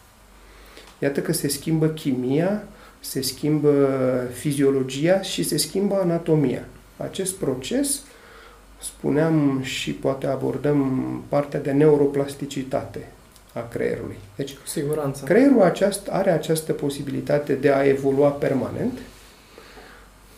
[1.04, 2.64] Iată că se schimbă chimia,
[3.00, 3.90] se schimbă
[4.34, 6.66] fiziologia și se schimbă anatomia.
[6.98, 8.02] Acest proces,
[8.82, 13.12] spuneam și poate abordăm partea de neuroplasticitate
[13.54, 14.16] a creierului.
[14.36, 15.24] Deci, Cu siguranță.
[15.24, 19.00] creierul aceast, are această posibilitate de a evolua permanent.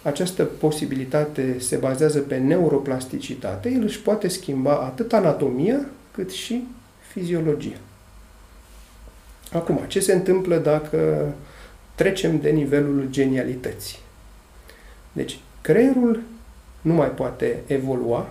[0.01, 3.69] Această posibilitate se bazează pe neuroplasticitate.
[3.69, 6.63] El își poate schimba atât anatomia cât și
[7.11, 7.77] fiziologia.
[9.55, 11.31] Acum, ce se întâmplă dacă
[11.95, 13.97] trecem de nivelul genialității?
[15.11, 16.21] Deci, creierul
[16.81, 18.29] nu mai poate evolua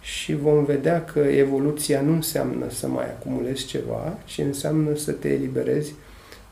[0.00, 5.28] și vom vedea că evoluția nu înseamnă să mai acumulezi ceva, ci înseamnă să te
[5.28, 5.94] eliberezi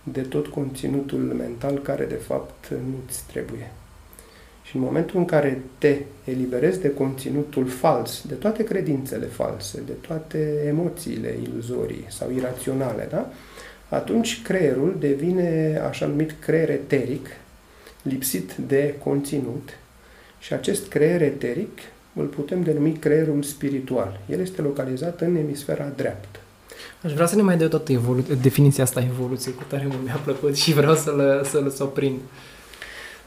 [0.02, 3.72] de tot conținutul mental care de fapt nu-ți trebuie.
[4.76, 9.92] Și în momentul în care te eliberezi de conținutul fals, de toate credințele false, de
[9.92, 13.30] toate emoțiile iluzorii sau iraționale, da?
[13.88, 17.26] atunci creierul devine așa numit creier eteric,
[18.02, 19.68] lipsit de conținut
[20.38, 21.78] și acest creier eteric
[22.14, 24.20] îl putem denumi creierul spiritual.
[24.30, 26.38] El este localizat în emisfera dreaptă.
[27.02, 30.20] Aș vrea să ne mai dea toată evolu- definiția asta evoluție, cu tare mult mi-a
[30.24, 32.20] plăcut și vreau să-l, să-l să prind.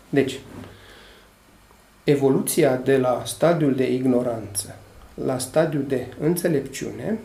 [0.09, 0.39] Deci,
[2.03, 4.75] evoluția de la stadiul de ignoranță
[5.23, 7.19] la stadiul de înțelepciune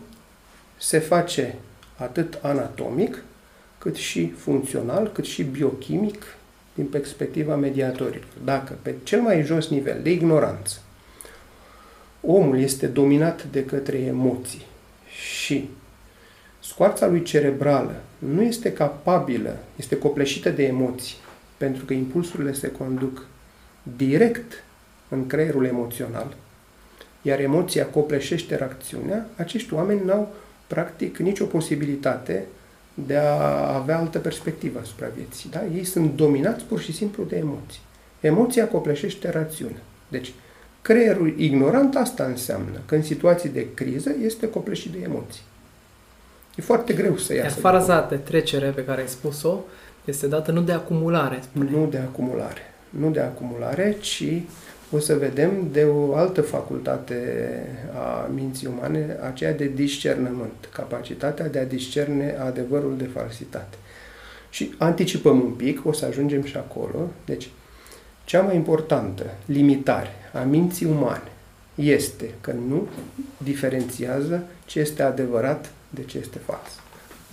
[0.77, 1.55] se face
[1.97, 3.23] atât anatomic,
[3.77, 6.23] cât și funcțional, cât și biochimic
[6.73, 8.27] din perspectiva mediatorilor.
[8.43, 10.79] Dacă pe cel mai jos nivel de ignoranță
[12.21, 14.65] omul este dominat de către emoții
[15.37, 15.69] și
[16.59, 21.15] scoarța lui cerebrală nu este capabilă, este copleșită de emoții,
[21.57, 23.25] pentru că impulsurile se conduc
[23.97, 24.63] direct
[25.15, 26.35] în creierul emoțional,
[27.21, 30.33] iar emoția copleșește reacțiunea, acești oameni n-au
[30.67, 32.45] practic nicio posibilitate
[32.93, 35.49] de a avea altă perspectivă asupra vieții.
[35.49, 35.63] Da?
[35.75, 37.81] Ei sunt dominați pur și simplu de emoții.
[38.19, 39.81] Emoția copleșește rațiunea.
[40.07, 40.33] Deci,
[40.81, 45.41] creierul ignorant asta înseamnă că în situații de criză este copleșit de emoții.
[46.55, 47.59] E foarte greu să iasă.
[47.61, 49.59] Iar faza de trecere pe care ai spus-o
[50.05, 51.39] este dată nu de acumulare.
[51.41, 51.69] Spune.
[51.69, 52.61] Nu de acumulare.
[52.89, 54.23] Nu de acumulare, ci
[54.91, 57.17] o să vedem de o altă facultate
[57.93, 63.77] a minții umane, aceea de discernământ, capacitatea de a discerne adevărul de falsitate.
[64.49, 67.11] Și anticipăm un pic, o să ajungem și acolo.
[67.25, 67.49] Deci,
[68.25, 71.31] cea mai importantă limitare a minții umane
[71.75, 72.87] este că nu
[73.37, 76.79] diferențiază ce este adevărat de ce este fals.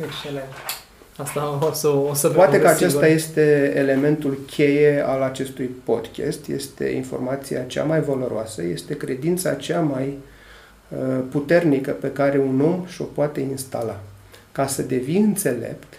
[0.07, 0.82] Excelent.
[1.17, 3.05] Asta o să, o să Poate că acesta sigur.
[3.05, 10.19] este elementul cheie al acestui podcast, este informația cea mai valoroasă, este credința cea mai
[10.89, 14.01] uh, puternică pe care un om și-o poate instala.
[14.53, 15.95] Ca să devii înțelept,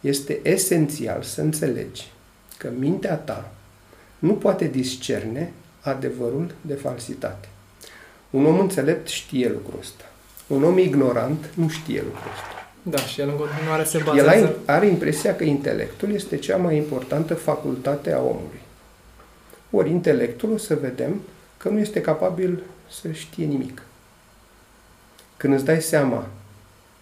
[0.00, 2.12] este esențial să înțelegi
[2.58, 3.50] că mintea ta
[4.18, 7.48] nu poate discerne adevărul de falsitate.
[8.30, 10.04] Un om înțelept știe lucrul ăsta.
[10.46, 12.55] Un om ignorant nu știe lucrul ăsta.
[12.88, 14.30] Da, și el în continuare se bazează...
[14.30, 18.60] El are impresia că intelectul este cea mai importantă facultate a omului.
[19.70, 21.20] Ori intelectul, o să vedem,
[21.56, 23.82] că nu este capabil să știe nimic.
[25.36, 26.26] Când îți dai seama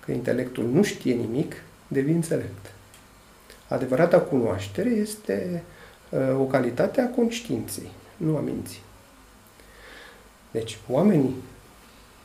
[0.05, 1.55] că intelectul nu știe nimic,
[1.89, 2.72] devii înțelept.
[3.68, 5.62] Adevărata cunoaștere este
[6.09, 8.82] uh, o calitate a conștiinței, nu a minții.
[10.51, 11.35] Deci, oamenii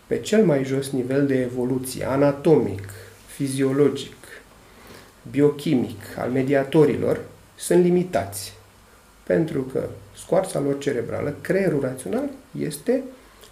[0.07, 2.89] pe cel mai jos nivel de evoluție, anatomic,
[3.39, 4.15] fiziologic,
[5.31, 7.19] biochimic al mediatorilor
[7.55, 8.53] sunt limitați.
[9.23, 9.83] Pentru că
[10.15, 12.29] scoarța lor cerebrală, creierul rațional,
[12.59, 13.03] este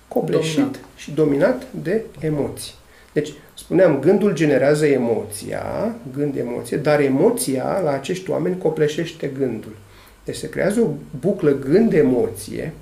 [0.07, 0.79] copleșit dominat.
[0.95, 2.73] și dominat de emoții.
[3.13, 9.75] Deci, spuneam, gândul generează emoția, gând-emoție, dar emoția la acești oameni copleșește gândul.
[10.23, 12.73] Deci se creează o buclă gând-emoție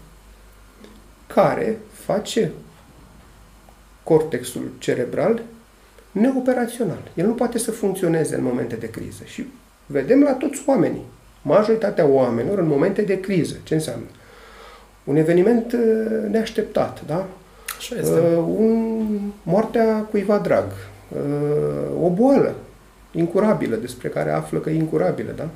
[1.27, 2.51] care face
[4.03, 5.41] cortexul cerebral
[6.21, 7.11] neoperațional.
[7.13, 9.23] El nu poate să funcționeze în momente de criză.
[9.25, 9.45] Și
[9.85, 11.03] vedem la toți oamenii.
[11.41, 13.55] Majoritatea oamenilor în momente de criză.
[13.63, 14.05] Ce înseamnă?
[15.03, 17.27] Un eveniment uh, neașteptat, da?
[17.77, 18.19] Așa este.
[18.19, 20.65] Uh, un, moartea cuiva drag.
[21.09, 22.55] Uh, o boală
[23.11, 25.49] incurabilă, despre care află că e incurabilă, da?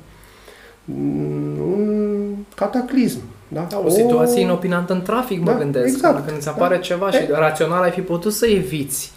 [0.94, 3.66] Un cataclism, da?
[3.70, 5.86] da o, o situație inopinantă în trafic, mă da, gândesc.
[5.86, 6.26] Exact.
[6.26, 6.80] Când îți apare da.
[6.80, 9.12] ceva și rațional ai fi putut să eviți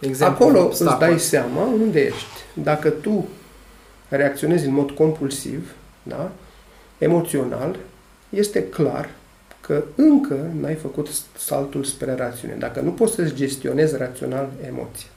[0.00, 0.92] Exemplu, Acolo obstacol.
[0.92, 2.26] îți dai seama unde ești.
[2.62, 3.28] Dacă tu
[4.08, 6.30] reacționezi în mod compulsiv, da,
[6.98, 7.76] emoțional,
[8.28, 9.10] este clar
[9.60, 12.54] că încă n-ai făcut saltul spre rațiune.
[12.58, 15.08] Dacă nu poți să-ți gestionezi rațional emoția.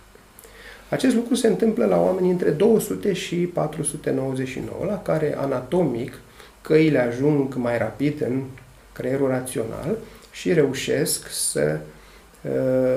[0.89, 6.19] Acest lucru se întâmplă la oameni între 200 și 499, la care anatomic
[6.61, 8.43] căile ajung mai rapid în
[8.93, 9.97] creierul rațional
[10.31, 12.00] și reușesc să uh,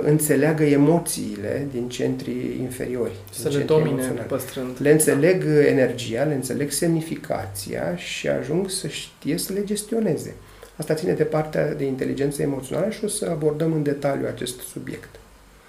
[0.03, 3.15] înțeleagă emoțiile din centrii inferiori.
[3.31, 4.77] Să le domine păstrând.
[4.79, 10.35] Le înțeleg energia, le înțeleg semnificația și ajung să știe să le gestioneze.
[10.77, 15.09] Asta ține de partea de inteligență emoțională și o să abordăm în detaliu acest subiect.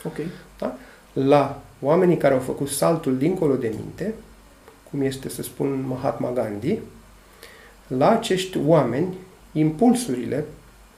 [0.03, 0.15] Ok.
[0.59, 0.77] Da?
[1.13, 4.13] La oamenii care au făcut saltul dincolo de minte,
[4.89, 6.79] cum este să spun Mahatma Gandhi,
[7.87, 9.13] la acești oameni
[9.51, 10.45] impulsurile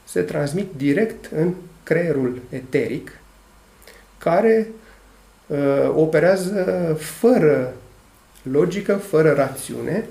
[0.04, 1.54] se transmit direct în
[1.88, 3.20] creierul eteric,
[4.18, 4.68] care
[5.48, 5.58] uh,
[5.96, 7.74] operează fără
[8.42, 10.06] logică, fără rațiune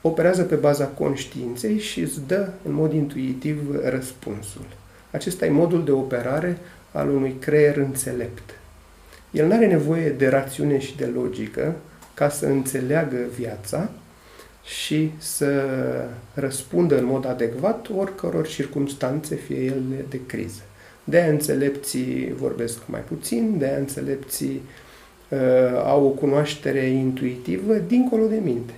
[0.00, 4.66] operează pe baza conștiinței și îți dă în mod intuitiv răspunsul.
[5.10, 6.58] Acesta e modul de operare
[6.92, 8.58] al unui creier înțelept.
[9.30, 11.74] El nu are nevoie de rațiune și de logică
[12.14, 13.90] ca să înțeleagă viața
[14.64, 15.64] și să
[16.34, 20.62] răspundă în mod adecvat oricăror circunstanțe, fie ele de criză.
[21.04, 24.62] De aia înțelepții vorbesc mai puțin, de aia înțelepții
[25.28, 25.38] uh,
[25.84, 28.72] au o cunoaștere intuitivă dincolo de minte.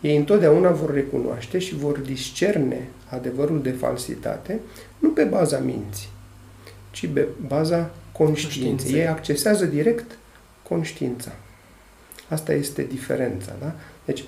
[0.00, 4.60] Ei întotdeauna vor recunoaște și vor discerne adevărul de falsitate
[4.98, 6.08] nu pe baza minții,
[6.90, 8.92] ci pe baza conștiinței.
[8.92, 10.18] Ei accesează direct
[10.68, 11.32] conștiința.
[12.28, 13.52] Asta este diferența.
[13.60, 13.74] Da?
[14.04, 14.24] Deci,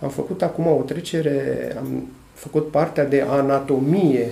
[0.00, 4.28] am făcut acum o trecere, am făcut partea de anatomie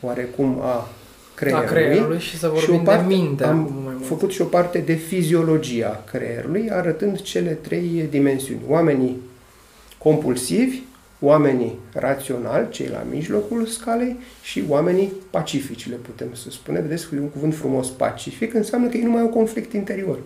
[0.00, 0.88] oarecum a
[1.36, 3.44] creierului, a creierului și să vorbim și parte, de minte.
[3.44, 4.06] Am mai mult.
[4.06, 8.60] făcut și o parte de fiziologia creierului, arătând cele trei dimensiuni.
[8.68, 9.16] Oamenii
[9.98, 10.82] compulsivi,
[11.20, 16.82] oamenii raționali, cei la mijlocul scalei și oamenii pacifici, le putem să spunem.
[16.82, 20.18] Vedeți că e un cuvânt frumos, pacific, înseamnă că ei nu mai au conflict interior.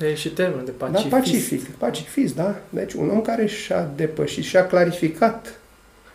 [0.00, 1.08] E și termenul de pacifist.
[1.08, 2.56] Da, pacific, pacifist, da.
[2.68, 5.60] Deci un om care și-a depășit, și-a clarificat,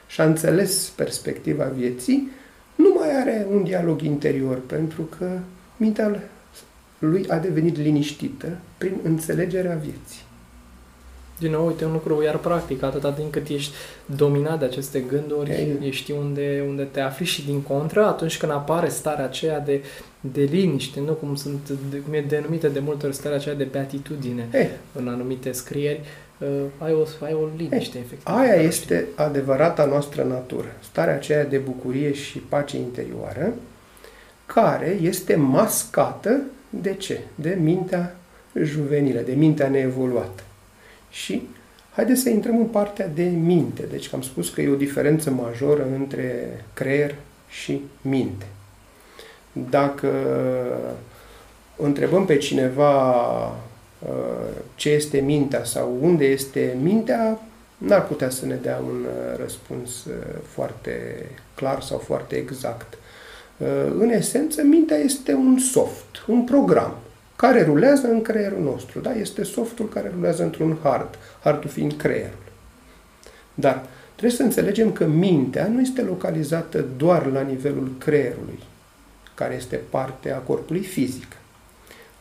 [0.08, 2.30] și-a înțeles perspectiva vieții,
[2.84, 5.40] nu mai are un dialog interior, pentru că
[5.78, 6.22] mintea
[7.00, 10.28] lui a devenit liniștită prin înțelegerea vieții.
[11.40, 13.74] Din nou, uite, un lucru iar practic, atâta timp cât ești
[14.06, 15.78] dominat de aceste gânduri, Ei.
[15.82, 19.84] ești unde, unde te afli și din contră, atunci când apare starea aceea de,
[20.20, 23.64] de liniște, nu cum, sunt, de, cum e denumită de multe ori starea aceea de
[23.64, 24.70] beatitudine Ei.
[24.94, 26.29] în anumite scrieri, uh,
[26.78, 28.04] ai, o, ai o liniște, Ei.
[28.06, 28.36] efectiv.
[28.36, 33.54] Aia este adevărata noastră natură, starea aceea de bucurie și pace interioară,
[34.46, 37.20] care este mascată de ce?
[37.36, 38.16] De mintea
[38.64, 40.44] juvenilă, de mintea neevoluată.
[41.10, 41.48] Și
[41.96, 43.84] haideți să intrăm în partea de minte.
[43.90, 47.16] Deci am spus că e o diferență majoră între creier
[47.50, 48.46] și minte.
[49.70, 50.12] Dacă
[51.76, 53.14] întrebăm pe cineva
[53.48, 53.54] uh,
[54.76, 57.40] ce este mintea sau unde este mintea,
[57.78, 61.26] n-ar putea să ne dea un uh, răspuns uh, foarte
[61.56, 62.98] clar sau foarte exact.
[64.00, 66.98] În esență, mintea este un soft, un program
[67.36, 69.00] care rulează în creierul nostru.
[69.00, 69.14] Da?
[69.14, 72.44] Este softul care rulează într-un hard, hardul fiind creierul.
[73.54, 73.86] Dar
[74.16, 78.60] trebuie să înțelegem că mintea nu este localizată doar la nivelul creierului,
[79.34, 81.39] care este parte a corpului fizic.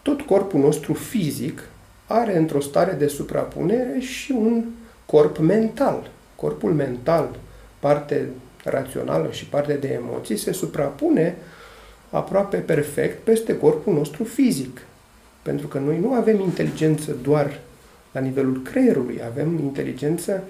[0.08, 1.62] Tot corpul nostru fizic
[2.06, 4.64] are într-o stare de suprapunere și un
[5.06, 6.10] corp mental.
[6.36, 7.36] Corpul mental,
[7.78, 8.28] parte
[8.64, 11.36] rațională și parte de emoții, se suprapune
[12.10, 14.80] aproape perfect peste corpul nostru fizic.
[15.42, 17.60] Pentru că noi nu avem inteligență doar
[18.12, 20.42] la nivelul creierului, avem inteligență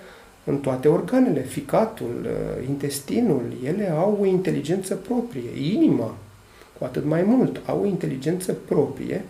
[0.45, 6.15] în toate organele, ficatul, uh, intestinul, ele au o inteligență proprie, inima,
[6.79, 9.25] cu atât mai mult, au o inteligență proprie,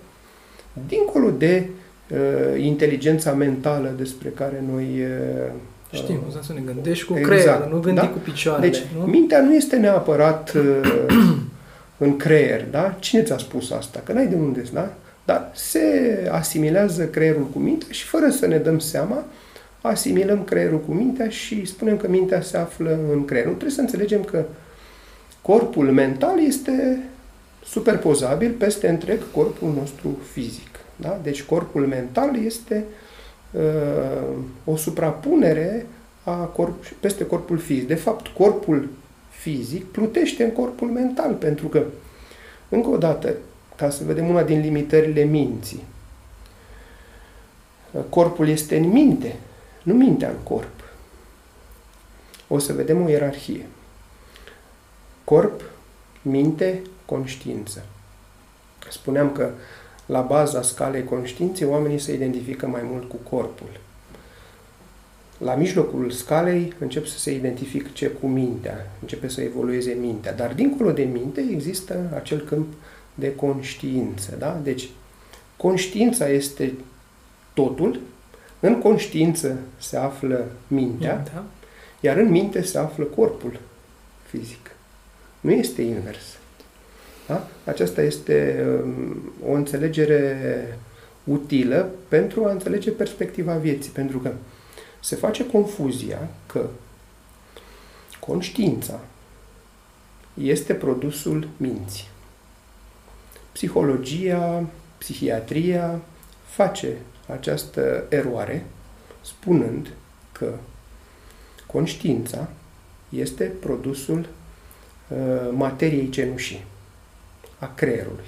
[0.86, 1.66] dincolo de
[2.10, 5.52] uh, inteligența mentală despre care noi uh,
[5.92, 8.08] Știm, uh, să ne gândești cu exact, creierul, nu gândi da?
[8.08, 8.70] cu picioarele.
[8.70, 9.04] Deci, nu?
[9.04, 11.06] mintea nu este neapărat uh,
[12.04, 12.96] în creier, da?
[12.98, 14.00] Cine ți-a spus asta?
[14.04, 14.94] Că n-ai de unde, da?
[15.24, 15.80] Dar se
[16.30, 19.24] asimilează creierul cu mintea și fără să ne dăm seama,
[19.80, 23.44] asimilăm creierul cu mintea și spunem că mintea se află în creier.
[23.44, 24.44] Nu trebuie să înțelegem că
[25.42, 27.00] corpul mental este
[27.64, 30.67] superpozabil peste întreg corpul nostru fizic.
[31.00, 31.20] Da?
[31.22, 32.84] Deci corpul mental este
[33.50, 35.86] uh, o suprapunere
[36.24, 37.86] a corp, peste corpul fizic.
[37.86, 38.88] De fapt, corpul
[39.28, 41.84] fizic plutește în corpul mental, pentru că,
[42.68, 43.34] încă o dată,
[43.76, 45.82] ca să vedem una din limitările minții.
[48.08, 49.36] Corpul este în minte,
[49.82, 50.84] nu mintea în corp.
[52.48, 53.66] O să vedem o ierarhie.
[55.24, 55.62] Corp,
[56.22, 57.84] minte, conștiință.
[58.90, 59.50] Spuneam că
[60.08, 63.80] la baza scalei conștiinței oamenii se identifică mai mult cu corpul.
[65.38, 70.92] La mijlocul scalei încep să se identifice cu mintea, începe să evolueze mintea, dar dincolo
[70.92, 72.72] de minte există acel câmp
[73.14, 74.36] de conștiință.
[74.38, 74.60] Da?
[74.62, 74.90] Deci,
[75.56, 76.72] conștiința este
[77.54, 78.00] totul,
[78.60, 81.44] în conștiință se află mintea, da.
[82.00, 83.60] iar în minte se află corpul
[84.26, 84.70] fizic.
[85.40, 86.37] Nu este invers.
[87.28, 87.48] Da?
[87.64, 90.78] Aceasta este um, o înțelegere
[91.24, 94.32] utilă pentru a înțelege perspectiva vieții, pentru că
[95.00, 96.66] se face confuzia că
[98.20, 99.00] conștiința
[100.34, 102.08] este produsul minții
[103.52, 104.64] psihologia,
[104.98, 106.00] psihiatria
[106.46, 108.64] face această eroare
[109.22, 109.88] spunând
[110.32, 110.52] că
[111.72, 112.48] Conștiința
[113.08, 115.16] este produsul uh,
[115.52, 116.64] materiei cenușii,
[117.58, 118.26] a creierului,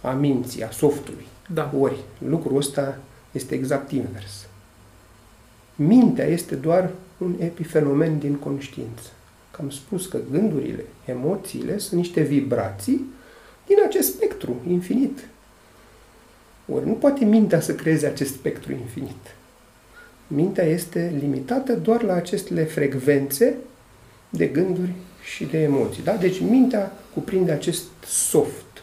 [0.00, 1.26] a minții, a softului.
[1.52, 1.72] Da.
[1.78, 1.96] Ori,
[2.28, 2.98] lucrul ăsta
[3.32, 4.46] este exact invers.
[5.76, 9.08] Mintea este doar un epifenomen din conștiință.
[9.50, 13.04] Că am spus că gândurile, emoțiile sunt niște vibrații
[13.66, 15.28] din acest spectru infinit.
[16.72, 19.34] Ori nu poate mintea să creeze acest spectru infinit.
[20.26, 23.54] Mintea este limitată doar la aceste frecvențe
[24.30, 24.92] de gânduri
[25.24, 26.02] și de emoții.
[26.02, 26.12] Da?
[26.12, 28.82] Deci mintea cuprinde acest soft,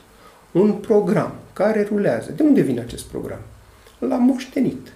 [0.51, 2.31] un program care rulează.
[2.31, 3.39] De unde vine acest program?
[3.99, 4.93] L-am moștenit,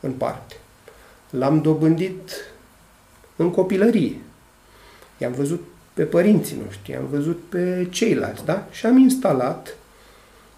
[0.00, 0.54] în parte.
[1.30, 2.30] L-am dobândit
[3.36, 4.16] în copilărie.
[5.18, 8.66] I-am văzut pe părinții noștri, i-am văzut pe ceilalți, da?
[8.70, 9.76] Și am instalat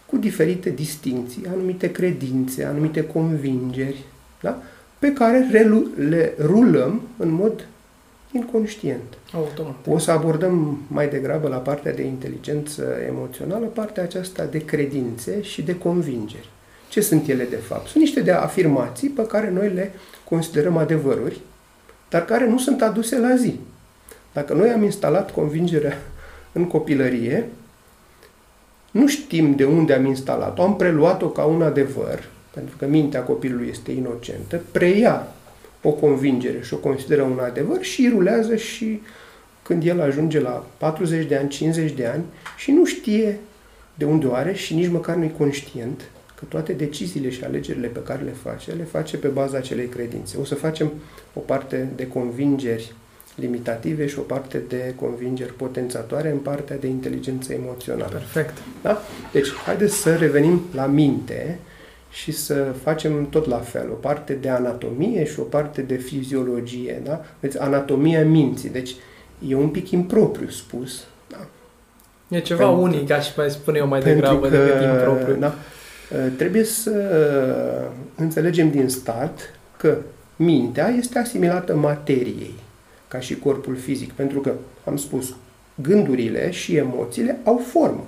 [0.07, 4.05] cu diferite distinții, anumite credințe, anumite convingeri,
[4.41, 4.63] da?
[4.99, 5.39] pe care
[5.97, 7.67] le rulăm în mod
[8.33, 9.19] inconștient.
[9.37, 9.75] Automat.
[9.89, 15.63] O să abordăm mai degrabă la partea de inteligență emoțională, partea aceasta de credințe și
[15.63, 16.49] de convingeri.
[16.89, 17.87] Ce sunt ele de fapt?
[17.87, 19.93] Sunt niște de afirmații pe care noi le
[20.25, 21.41] considerăm adevăruri,
[22.09, 23.59] dar care nu sunt aduse la zi.
[24.33, 25.99] Dacă noi am instalat convingerea
[26.53, 27.49] în copilărie,
[28.91, 32.25] nu știm de unde am instalat-o, am preluat-o ca un adevăr,
[32.55, 35.27] pentru că mintea copilului este inocentă, preia
[35.83, 39.01] o convingere și o consideră un adevăr și rulează și
[39.67, 42.25] când el ajunge la 40 de ani, 50 de ani
[42.57, 43.39] și nu știe
[43.95, 46.01] de unde o are și nici măcar nu-i conștient
[46.35, 50.37] că toate deciziile și alegerile pe care le face, le face pe baza acelei credințe.
[50.41, 50.93] O să facem
[51.35, 52.93] o parte de convingeri
[53.35, 58.11] limitative și o parte de convingeri potențatoare în partea de inteligență emoțională.
[58.13, 58.63] Perfect.
[58.83, 59.03] Da?
[59.33, 61.59] Deci, haideți să revenim la minte
[62.11, 67.01] și să facem tot la fel, o parte de anatomie și o parte de fiziologie.
[67.05, 67.25] Da?
[67.41, 68.69] Deci, anatomia minții.
[68.71, 68.95] Deci,
[69.49, 71.05] e un pic impropriu spus.
[71.29, 71.47] Da?
[72.29, 75.35] E ceva pentru, unic, aș mai spune eu mai degrabă că, decât impropriu.
[75.35, 75.55] Da?
[76.37, 76.91] Trebuie să
[78.15, 79.39] înțelegem din start
[79.77, 79.97] că
[80.37, 82.55] mintea este asimilată materiei
[83.09, 84.53] ca și corpul fizic, pentru că,
[84.85, 85.35] am spus,
[85.83, 88.05] gândurile și emoțiile au formă.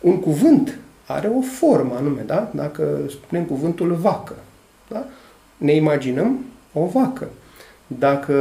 [0.00, 2.50] Un cuvânt are o formă anume, da?
[2.54, 4.36] Dacă spunem cuvântul vacă,
[4.88, 5.06] da?
[5.56, 7.28] ne imaginăm o vacă.
[7.96, 8.34] Dacă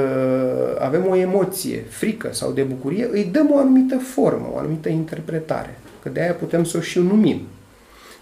[0.80, 5.80] avem o emoție, frică sau de bucurie, îi dăm o anumită formă, o anumită interpretare.
[6.02, 7.41] Că de aia putem să o și numim.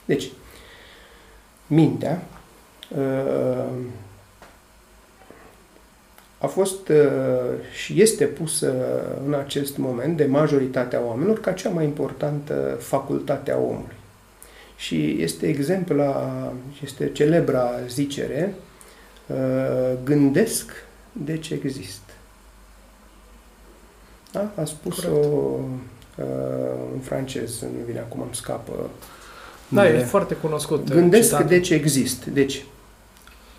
[0.05, 0.31] Deci,
[1.67, 2.23] mintea
[2.97, 3.73] uh,
[6.37, 6.95] a fost uh,
[7.83, 8.73] și este pusă
[9.25, 13.95] în acest moment de majoritatea oamenilor ca cea mai importantă facultate a omului.
[14.75, 16.31] Și este exempla,
[16.83, 18.53] este celebra zicere,
[19.27, 20.84] uh, gândesc,
[21.23, 22.01] deci exist.
[24.31, 24.51] Da?
[24.55, 26.25] A spus-o uh,
[26.93, 28.89] în francez, nu vine acum, îmi scapă.
[29.67, 29.87] Da, de...
[29.87, 30.89] e foarte cunoscut.
[30.89, 31.47] Gândesc, citat.
[31.47, 32.25] deci exist.
[32.25, 32.65] Deci,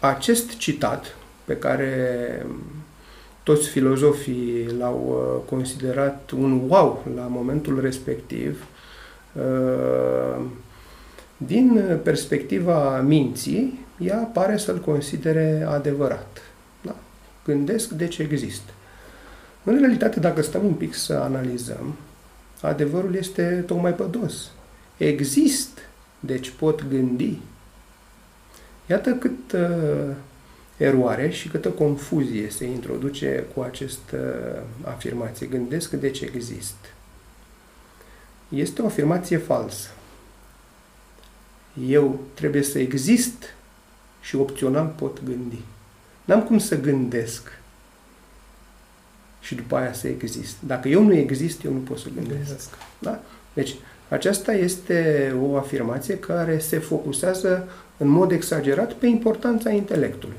[0.00, 2.46] acest citat, pe care
[3.42, 8.66] toți filozofii l-au uh, considerat un wow la momentul respectiv,
[9.32, 10.44] uh,
[11.36, 16.45] din perspectiva minții, ea pare să-l considere adevărat.
[17.46, 17.52] Da?
[17.52, 18.72] Gândesc, deci există.
[19.64, 21.96] În realitate, dacă stăm un pic să analizăm,
[22.60, 24.50] adevărul este tocmai pe dos.
[24.96, 25.78] Exist,
[26.20, 27.38] deci pot gândi.
[28.86, 30.14] Iată cât uh,
[30.76, 34.18] eroare și câtă confuzie se introduce cu această
[34.82, 35.46] afirmație.
[35.46, 36.76] Gândesc de ce exist.
[38.48, 39.88] Este o afirmație falsă.
[41.88, 43.44] Eu trebuie să exist
[44.20, 45.62] și opțional pot gândi.
[46.26, 47.58] N-am cum să gândesc
[49.40, 50.56] și după aia să exist.
[50.66, 52.68] Dacă eu nu exist, eu nu pot să gândesc.
[52.98, 53.22] Da?
[53.52, 53.74] Deci,
[54.08, 60.36] aceasta este o afirmație care se focusează în mod exagerat pe importanța intelectului.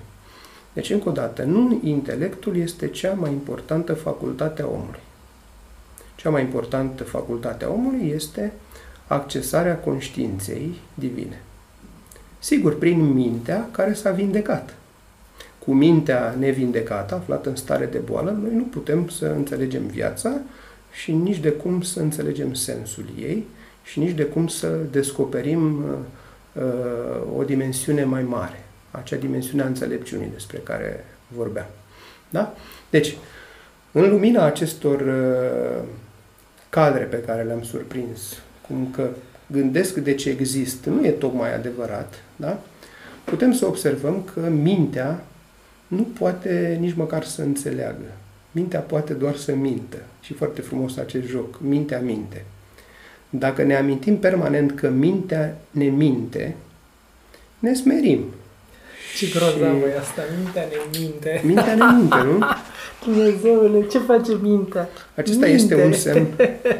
[0.73, 4.99] Deci, încă o dată, nu intelectul este cea mai importantă facultate a omului.
[6.15, 8.53] Cea mai importantă facultate a omului este
[9.07, 11.41] accesarea conștiinței divine.
[12.39, 14.75] Sigur, prin mintea care s-a vindecat.
[15.67, 20.39] Cu mintea nevindecată, aflată în stare de boală, noi nu putem să înțelegem viața
[20.91, 23.47] și nici de cum să înțelegem sensul ei
[23.83, 29.67] și nici de cum să descoperim uh, uh o dimensiune mai mare acea dimensiune a
[29.67, 31.67] înțelepciunii despre care vorbeam.
[32.29, 32.55] Da?
[32.89, 33.17] Deci,
[33.91, 35.83] în lumina acestor uh,
[36.69, 39.07] cadre pe care le-am surprins, cum că
[39.47, 42.59] gândesc de ce există, nu e tocmai adevărat, da?
[43.23, 45.23] putem să observăm că mintea
[45.87, 48.11] nu poate nici măcar să înțeleagă.
[48.51, 49.97] Mintea poate doar să mintă.
[50.21, 51.59] Și foarte frumos acest joc.
[51.61, 52.45] Mintea minte.
[53.29, 56.55] Dacă ne amintim permanent că mintea ne minte,
[57.59, 58.23] ne smerim.
[59.17, 61.41] Ce grozavă e asta, mintea ne minte.
[61.45, 62.45] Mintea ne minte, nu?
[63.05, 64.89] Dumnezeule, ce face mintea?
[65.15, 65.61] Acesta minte.
[65.61, 66.27] este un semn.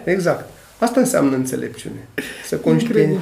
[0.03, 0.49] Exact.
[0.79, 2.07] Asta înseamnă înțelepciune.
[2.45, 3.19] Să conștient...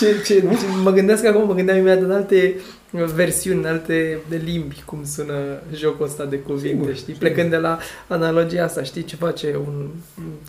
[0.00, 2.54] Ce, ce, ce, mă gândesc acum, mă gândeam imediat în alte
[2.90, 5.34] versiuni, în alte de limbi, cum sună
[5.74, 7.14] jocul ăsta de cuvinte, sigur, știi?
[7.14, 7.18] Sigur.
[7.18, 9.88] Plecând de la analogia asta, știi ce face un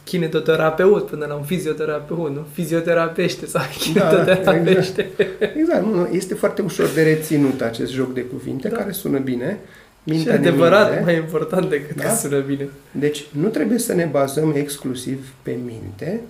[0.04, 2.46] kinetoterapeut până la un fizioterapeut, nu?
[2.54, 5.10] Fizioterapește sau kinetoterapește.
[5.18, 5.56] Da, exact.
[5.58, 5.86] exact.
[5.86, 8.78] Nu, este foarte ușor de reținut acest joc de cuvinte, da.
[8.78, 9.60] care sună bine.
[10.04, 11.04] Mintea și adevărat minte.
[11.04, 12.04] mai important decât da?
[12.04, 12.70] că sună bine.
[12.92, 16.22] Deci nu trebuie să ne bazăm exclusiv pe minte,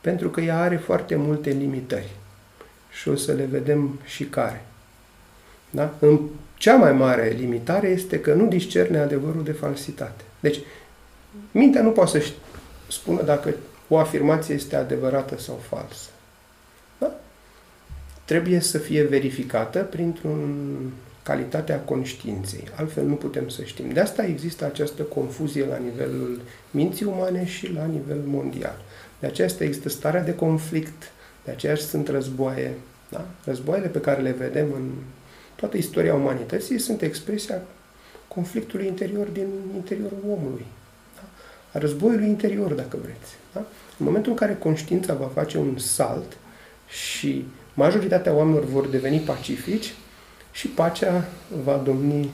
[0.00, 2.18] pentru că ea are foarte multe limitări.
[3.00, 4.64] Și o să le vedem și care.
[5.70, 5.94] Da?
[5.98, 6.20] În
[6.56, 10.24] cea mai mare limitare este că nu discerne adevărul de falsitate.
[10.40, 10.58] Deci,
[11.50, 12.32] mintea nu poate să
[12.88, 13.54] spună dacă
[13.88, 16.08] o afirmație este adevărată sau falsă.
[16.98, 17.14] Da?
[18.24, 20.74] Trebuie să fie verificată printr-un
[21.22, 22.68] calitatea conștiinței.
[22.76, 23.90] Altfel nu putem să știm.
[23.92, 26.40] De asta există această confuzie la nivelul
[26.70, 28.76] minții umane și la nivel mondial.
[29.18, 31.10] De aceea există starea de conflict,
[31.44, 32.74] de aceea sunt războaie.
[33.10, 33.26] Da?
[33.44, 34.90] Războaiele pe care le vedem în
[35.54, 37.62] toată istoria umanității sunt expresia
[38.28, 40.66] conflictului interior din interiorul omului.
[41.14, 41.22] Da?
[41.72, 43.34] A războiului interior, dacă vreți.
[43.52, 43.60] Da?
[43.98, 46.36] În momentul în care conștiința va face un salt
[46.88, 49.94] și majoritatea oamenilor vor deveni pacifici
[50.52, 51.28] și pacea
[51.64, 52.30] va domni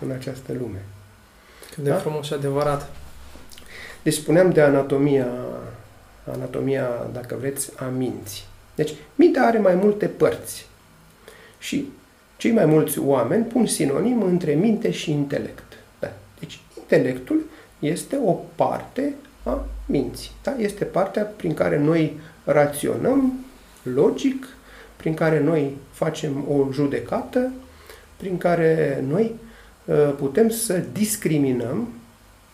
[0.00, 0.84] în această lume.
[1.74, 1.96] Cât de da?
[1.96, 2.90] frumos și adevărat.
[4.02, 5.28] Deci spuneam de anatomia,
[6.32, 8.44] anatomia, dacă vreți, a minții.
[8.78, 10.66] Deci, mintea are mai multe părți.
[11.58, 11.88] Și
[12.36, 15.72] cei mai mulți oameni pun sinonim între minte și intelect.
[15.98, 16.12] Da.
[16.38, 17.44] Deci, intelectul
[17.78, 20.30] este o parte a minții.
[20.42, 20.54] Da?
[20.58, 23.32] Este partea prin care noi raționăm
[23.82, 24.46] logic,
[24.96, 27.52] prin care noi facem o judecată,
[28.16, 29.34] prin care noi
[29.84, 31.88] uh, putem să discriminăm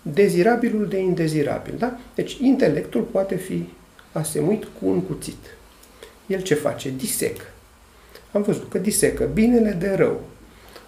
[0.03, 1.75] dezirabilul de indezirabil.
[1.79, 1.99] Da?
[2.15, 3.69] Deci, intelectul poate fi
[4.13, 5.57] asemuit cu un cuțit.
[6.27, 6.91] El ce face?
[6.91, 7.53] Disec
[8.35, 10.21] am văzut că disecă binele de rău,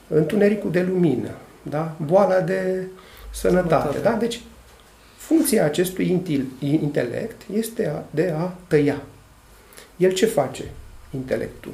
[0.09, 1.31] întunericul de lumină,
[1.63, 1.97] da?
[2.05, 2.87] boala de
[3.31, 3.99] sănătate.
[3.99, 4.13] Da?
[4.13, 4.41] Deci,
[5.17, 6.23] funcția acestui
[6.61, 9.03] intelect este de a tăia.
[9.97, 10.65] El ce face,
[11.11, 11.73] intelectul?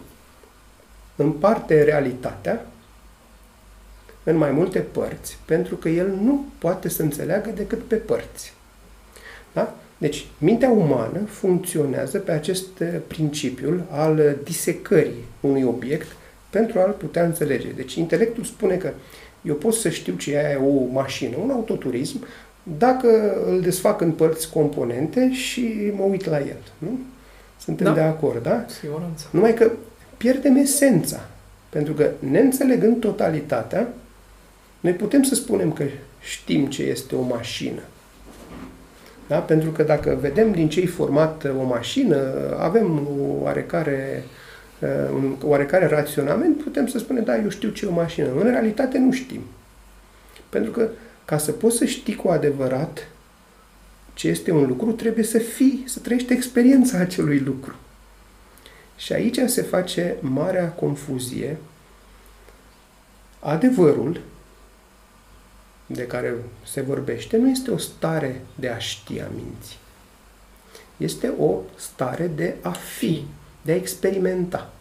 [1.17, 2.67] Împarte realitatea
[4.23, 8.55] în mai multe părți, pentru că el nu poate să înțeleagă decât pe părți.
[9.53, 9.75] Da?
[10.03, 12.69] Deci, mintea umană funcționează pe acest
[13.07, 16.07] principiu al disecării unui obiect
[16.51, 17.69] pentru a-l putea înțelege.
[17.77, 18.91] Deci, intelectul spune că
[19.43, 22.25] eu pot să știu ce e o mașină, un autoturism,
[22.63, 26.59] dacă îl desfac în părți componente și mă uit la el.
[26.79, 26.99] Nu?
[27.59, 27.93] Suntem da.
[27.93, 28.65] de acord, da?
[28.81, 29.27] Siguranță.
[29.31, 29.71] Numai că
[30.17, 31.29] pierdem esența.
[31.69, 33.89] Pentru că, neînțelegând totalitatea,
[34.81, 35.85] noi putem să spunem că
[36.21, 37.83] știm ce este o mașină.
[39.29, 39.39] Da?
[39.39, 43.09] Pentru că dacă vedem din ce e format o mașină, avem
[43.41, 44.25] oarecare,
[44.79, 48.29] uh, un oarecare raționament, putem să spunem, da, eu știu ce e o mașină.
[48.37, 49.41] În realitate nu știm.
[50.49, 50.89] Pentru că
[51.25, 53.09] ca să poți să știi cu adevărat
[54.15, 57.75] ce este un lucru, trebuie să fii, să trăiești experiența acelui lucru.
[58.97, 61.57] Și aici se face marea confuzie.
[63.39, 64.21] Adevărul
[65.95, 66.35] de care
[66.65, 69.77] se vorbește nu este o stare de a ști a minții.
[70.97, 73.25] Este o stare de a fi,
[73.63, 74.73] de a experimenta.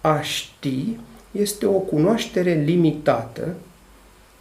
[0.00, 0.98] A ști
[1.30, 3.54] este o cunoaștere limitată,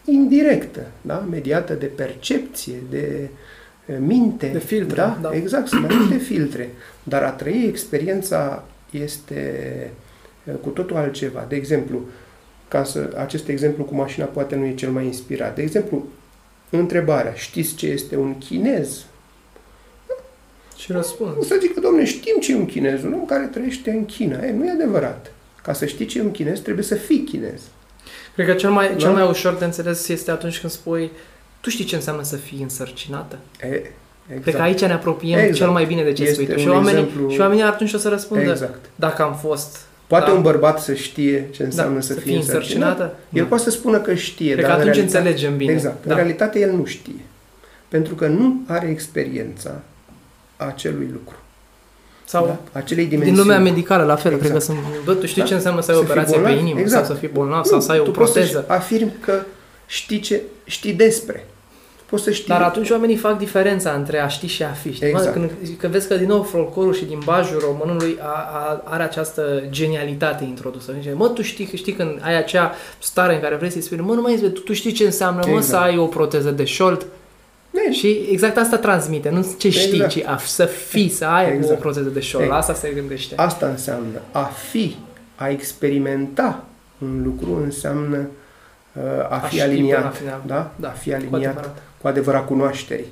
[0.05, 1.17] indirectă, da?
[1.29, 3.29] mediată de percepție, de
[3.97, 4.47] minte.
[4.47, 4.95] De filtre.
[4.95, 5.17] Da?
[5.21, 5.35] da.
[5.35, 6.69] Exact, sunt mai multe filtre.
[7.03, 9.91] Dar a trăi experiența este
[10.61, 11.45] cu totul altceva.
[11.47, 12.01] De exemplu,
[12.69, 15.55] ca să, acest exemplu cu mașina poate nu e cel mai inspirat.
[15.55, 16.07] De exemplu,
[16.69, 19.05] întrebarea, știți ce este un chinez?
[20.77, 21.37] Și răspund.
[21.39, 24.05] O să zic că, domne, știm ce e un chinez, un om care trăiește în
[24.05, 24.45] China.
[24.45, 25.31] E, nu e adevărat.
[25.63, 27.61] Ca să știi ce e un chinez, trebuie să fii chinez.
[28.35, 28.95] Cred că cel mai, da?
[28.95, 31.11] cel mai ușor de înțeles este atunci când spui
[31.61, 33.37] tu știi ce înseamnă să fii însărcinată?
[33.61, 34.41] E, exact.
[34.41, 35.55] Cred că aici ne apropiem exact.
[35.55, 36.59] cel mai bine de ce este spui tu.
[36.59, 37.29] Și oamenii, exemplu...
[37.29, 38.89] și oamenii atunci o să răspundă exact.
[38.95, 40.35] dacă am fost Poate da.
[40.35, 43.15] un bărbat să știe ce înseamnă da, să, să fie însărcinată?
[43.33, 45.71] El poate să spună că știe, Cred dar că atunci realitate, înțelegem bine.
[45.71, 46.05] Exact.
[46.05, 46.13] Da.
[46.13, 47.21] În realitate el nu știe.
[47.87, 49.81] Pentru că nu are experiența
[50.57, 51.35] acelui lucru.
[52.25, 52.79] Sau da?
[52.79, 53.37] acelei dimensiuni.
[53.37, 54.41] Din lumea medicală, la fel, exact.
[54.41, 54.77] cred că sunt...
[55.05, 55.47] Bă, tu știi da?
[55.47, 56.53] ce înseamnă să ai operație bolnav?
[56.53, 57.05] pe inimă, exact.
[57.05, 58.59] sau să fii bolnav, nu, sau să ai o proteză.
[58.59, 59.41] Tu afirm că
[59.85, 61.45] știi, ce, știi despre.
[62.09, 62.47] Poți să știi.
[62.47, 64.93] Dar atunci oamenii fac diferența între a ști și a fi.
[64.93, 65.07] Știi?
[65.07, 65.33] Exact.
[65.33, 69.63] Când, că vezi că din nou folclorul și din bajul românului a, a, are această
[69.69, 70.93] genialitate introdusă.
[70.99, 74.13] Zice, mă, tu știi, știi când ai acea stare în care vrei să-i spui, mă,
[74.13, 75.55] nu mai tu, tu știi ce înseamnă, exact.
[75.55, 77.05] mă, să ai o proteză de șold,
[77.69, 77.91] ne.
[77.91, 80.11] Și exact asta transmite, nu ce știi, exact.
[80.11, 81.77] ci a, să fii, să ai exact.
[81.77, 82.43] o proteză de șold.
[82.43, 82.61] Exact.
[82.61, 83.35] Asta se gândește.
[83.35, 84.95] Asta înseamnă a fi,
[85.35, 86.63] a experimenta
[86.97, 88.27] un lucru înseamnă
[88.93, 90.21] uh, a, a fi aliniat.
[90.45, 90.71] Da?
[90.75, 90.87] da?
[90.87, 92.07] A fi aliniat cu adevărat.
[92.07, 93.05] cu adevărat cunoașterii.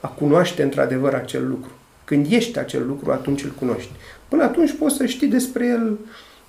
[0.00, 1.70] A cunoaște într-adevăr acel lucru.
[2.04, 3.90] Când ești acel lucru, atunci îl cunoști.
[4.28, 5.98] Până atunci poți să știi despre el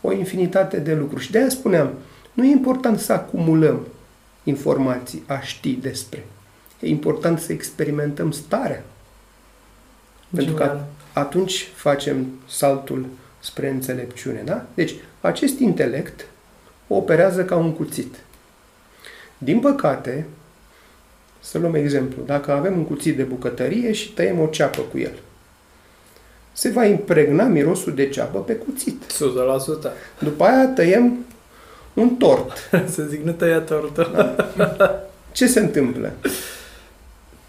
[0.01, 1.23] o infinitate de lucruri.
[1.23, 1.93] Și de-aia spuneam,
[2.33, 3.87] nu e important să acumulăm
[4.43, 6.25] informații, a ști despre.
[6.79, 8.83] E important să experimentăm starea.
[10.35, 10.79] Pentru că
[11.13, 13.05] atunci facem saltul
[13.39, 14.41] spre înțelepciune.
[14.45, 14.65] Da?
[14.73, 16.25] Deci, acest intelect
[16.87, 18.15] operează ca un cuțit.
[19.37, 20.25] Din păcate,
[21.39, 25.13] să luăm exemplu, dacă avem un cuțit de bucătărie și tăiem o ceapă cu el,
[26.51, 29.03] se va impregna mirosul de ceapă pe cuțit.
[29.87, 29.91] 100%.
[30.19, 31.25] După aia tăiem
[31.93, 32.69] un tort.
[32.93, 34.11] să zic, nu tăia tortul.
[34.57, 35.09] Da?
[35.31, 36.11] Ce se întâmplă?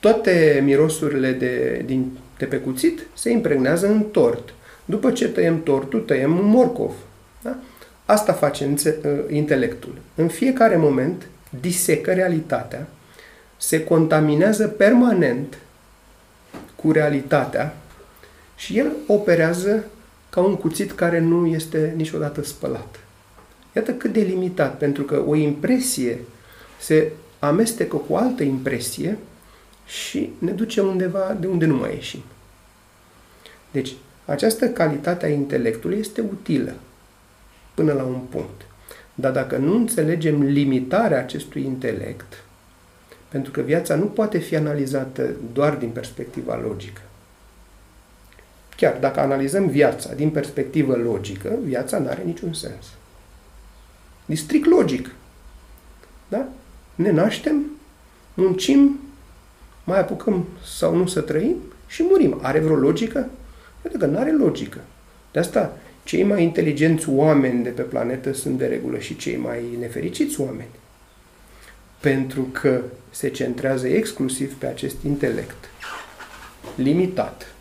[0.00, 4.54] Toate mirosurile de, din, de pe cuțit se impregnează în tort.
[4.84, 6.92] După ce tăiem tortul, tăiem un morcov.
[7.42, 7.56] Da?
[8.04, 9.94] Asta face înțe- uh, intelectul.
[10.14, 11.26] În fiecare moment
[11.60, 12.86] disecă realitatea,
[13.60, 15.58] se contaminează permanent
[16.76, 17.76] cu realitatea
[18.56, 19.84] și el operează
[20.30, 23.00] ca un cuțit care nu este niciodată spălat.
[23.76, 26.18] Iată cât de limitat, pentru că o impresie
[26.78, 29.18] se amestecă cu o altă impresie
[29.86, 32.22] și ne duce undeva de unde nu mai ieșim.
[33.70, 33.92] Deci,
[34.24, 36.72] această calitate a intelectului este utilă
[37.74, 38.60] până la un punct.
[39.14, 42.44] Dar dacă nu înțelegem limitarea acestui intelect,
[43.30, 47.00] pentru că viața nu poate fi analizată doar din perspectiva logică.
[48.76, 52.86] Chiar dacă analizăm viața din perspectivă logică, viața nu are niciun sens.
[54.26, 55.10] E strict logic.
[56.28, 56.48] Da?
[56.94, 57.64] Ne naștem,
[58.34, 59.00] muncim,
[59.84, 61.56] mai apucăm sau nu să trăim
[61.86, 62.38] și murim.
[62.42, 63.28] Are vreo logică?
[63.84, 64.78] Iată că nu are logică.
[65.32, 69.64] De asta, cei mai inteligenți oameni de pe planetă sunt de regulă și cei mai
[69.78, 70.68] nefericiți oameni.
[72.00, 72.80] Pentru că
[73.10, 75.68] se centrează exclusiv pe acest intelect
[76.74, 77.54] limitat.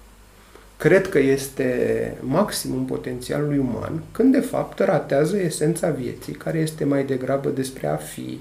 [0.78, 7.04] Cred că este maximum potențialului uman, când de fapt ratează esența vieții, care este mai
[7.04, 8.40] degrabă despre a fi,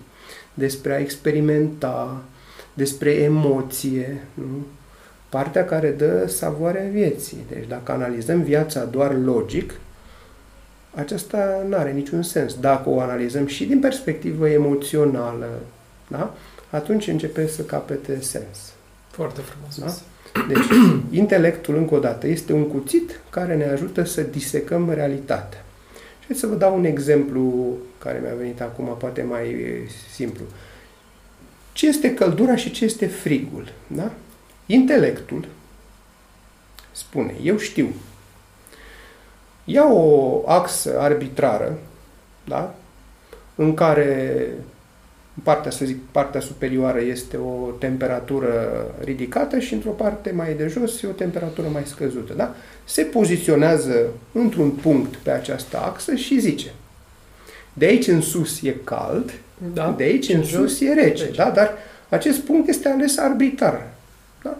[0.54, 2.22] despre a experimenta,
[2.74, 4.66] despre emoție, nu?
[5.28, 7.44] partea care dă savoarea vieții.
[7.48, 9.74] Deci dacă analizăm viața doar logic,
[10.94, 12.54] aceasta nu are niciun sens.
[12.54, 15.48] Dacă o analizăm și din perspectivă emoțională,
[16.08, 16.34] da?
[16.70, 18.72] atunci începe să capete sens.
[19.10, 19.78] Foarte frumos.
[19.78, 20.06] Da?
[20.46, 20.66] Deci,
[21.20, 25.64] intelectul, încă o dată, este un cuțit care ne ajută să disecăm realitatea.
[26.26, 29.56] Și să vă dau un exemplu care mi-a venit acum, poate mai
[30.12, 30.44] simplu.
[31.72, 33.72] Ce este căldura și ce este frigul?
[33.86, 34.12] Da?
[34.66, 35.46] Intelectul
[36.92, 37.88] spune, eu știu,
[39.64, 41.78] ia o axă arbitrară,
[42.44, 42.74] da?
[43.54, 44.50] în care
[45.42, 48.50] partea, să zic, partea superioară este o temperatură
[49.04, 52.32] ridicată și într-o parte mai de jos e o temperatură mai scăzută.
[52.36, 52.54] Da?
[52.84, 56.70] Se poziționează într-un punct pe această axă și zice
[57.72, 59.32] de aici în sus e cald,
[59.72, 59.94] da?
[59.96, 61.24] de aici în sus e rece.
[61.24, 61.36] rece.
[61.36, 61.50] Da?
[61.50, 61.72] Dar
[62.08, 63.86] acest punct este ales arbitrar.
[64.42, 64.56] Da?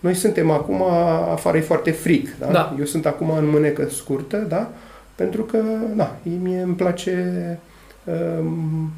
[0.00, 0.82] Noi suntem acum,
[1.30, 2.36] afară e foarte frig.
[2.38, 2.46] Da?
[2.46, 2.76] Da.
[2.78, 4.70] Eu sunt acum în mânecă scurtă, da?
[5.14, 5.62] pentru că
[5.94, 7.58] da, mie îmi place Ehm,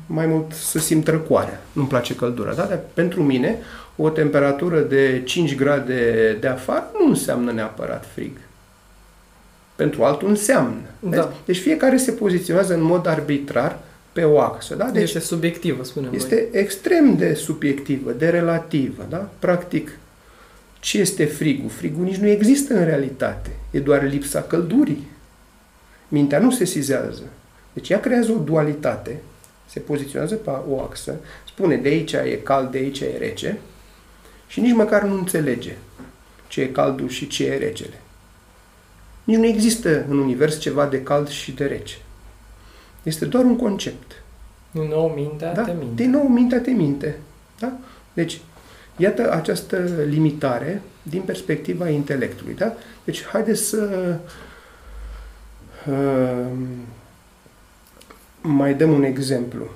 [0.07, 1.61] mai mult să simt răcoarea.
[1.73, 2.55] Nu-mi place căldura.
[2.55, 2.65] Da?
[2.65, 3.59] Dar pentru mine,
[3.97, 8.37] o temperatură de 5 grade de afară nu înseamnă neapărat frig.
[9.75, 10.81] Pentru altul înseamnă.
[11.01, 11.33] Da.
[11.45, 13.79] Deci fiecare se poziționează în mod arbitrar
[14.13, 14.75] pe o axă.
[14.75, 14.85] Da?
[14.85, 16.61] Deci este subiectivă, spunem Este noi.
[16.61, 19.07] extrem de subiectivă, de relativă.
[19.09, 19.29] Da?
[19.39, 19.99] Practic,
[20.81, 21.69] ce este frigul?
[21.69, 23.51] Frigul nici nu există în realitate.
[23.71, 25.07] E doar lipsa căldurii.
[26.09, 27.23] Mintea nu se sizează.
[27.75, 29.21] Deci ea creează o dualitate,
[29.67, 31.17] se poziționează pe o axă,
[31.47, 33.59] spune de aici e cald, de aici e rece
[34.47, 35.77] și nici măcar nu înțelege
[36.49, 38.01] ce e caldul și ce e recele.
[39.25, 41.97] Nici nu există în univers ceva de cald și de rece.
[43.03, 44.23] Este doar un concept.
[44.71, 45.63] Din nou mintea da?
[45.63, 46.03] te minte.
[46.03, 47.17] Din nou mintea te minte.
[47.59, 47.73] Da?
[48.13, 48.41] Deci,
[48.97, 49.77] Iată această
[50.09, 52.55] limitare din perspectiva intelectului.
[52.55, 52.75] Da?
[53.05, 54.17] Deci, haideți să
[55.89, 56.47] uh,
[58.47, 59.69] mai dăm un exemplu.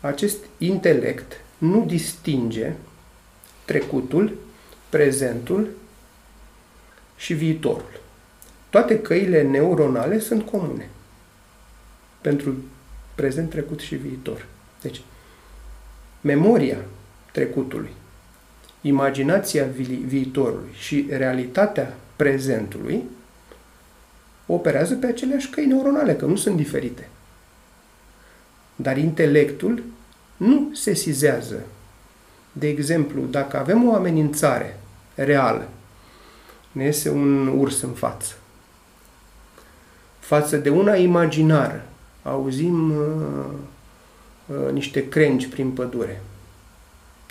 [0.00, 2.72] Acest intelect nu distinge
[3.64, 4.36] trecutul,
[4.88, 5.68] prezentul
[7.16, 8.00] și viitorul.
[8.70, 10.88] Toate căile neuronale sunt comune
[12.20, 12.54] pentru
[13.14, 14.46] prezent, trecut și viitor.
[14.82, 15.02] Deci,
[16.20, 16.78] memoria
[17.32, 17.90] trecutului,
[18.80, 23.02] imaginația vi- viitorului și realitatea prezentului
[24.46, 27.08] operează pe aceleași căi neuronale, că nu sunt diferite.
[28.82, 29.82] Dar intelectul
[30.36, 31.60] nu se sizează.
[32.52, 34.80] De exemplu, dacă avem o amenințare
[35.14, 35.68] reală,
[36.72, 38.34] ne iese un urs în față,
[40.18, 41.86] față de una imaginară,
[42.22, 43.44] auzim uh,
[44.46, 46.22] uh, niște crengi prin pădure.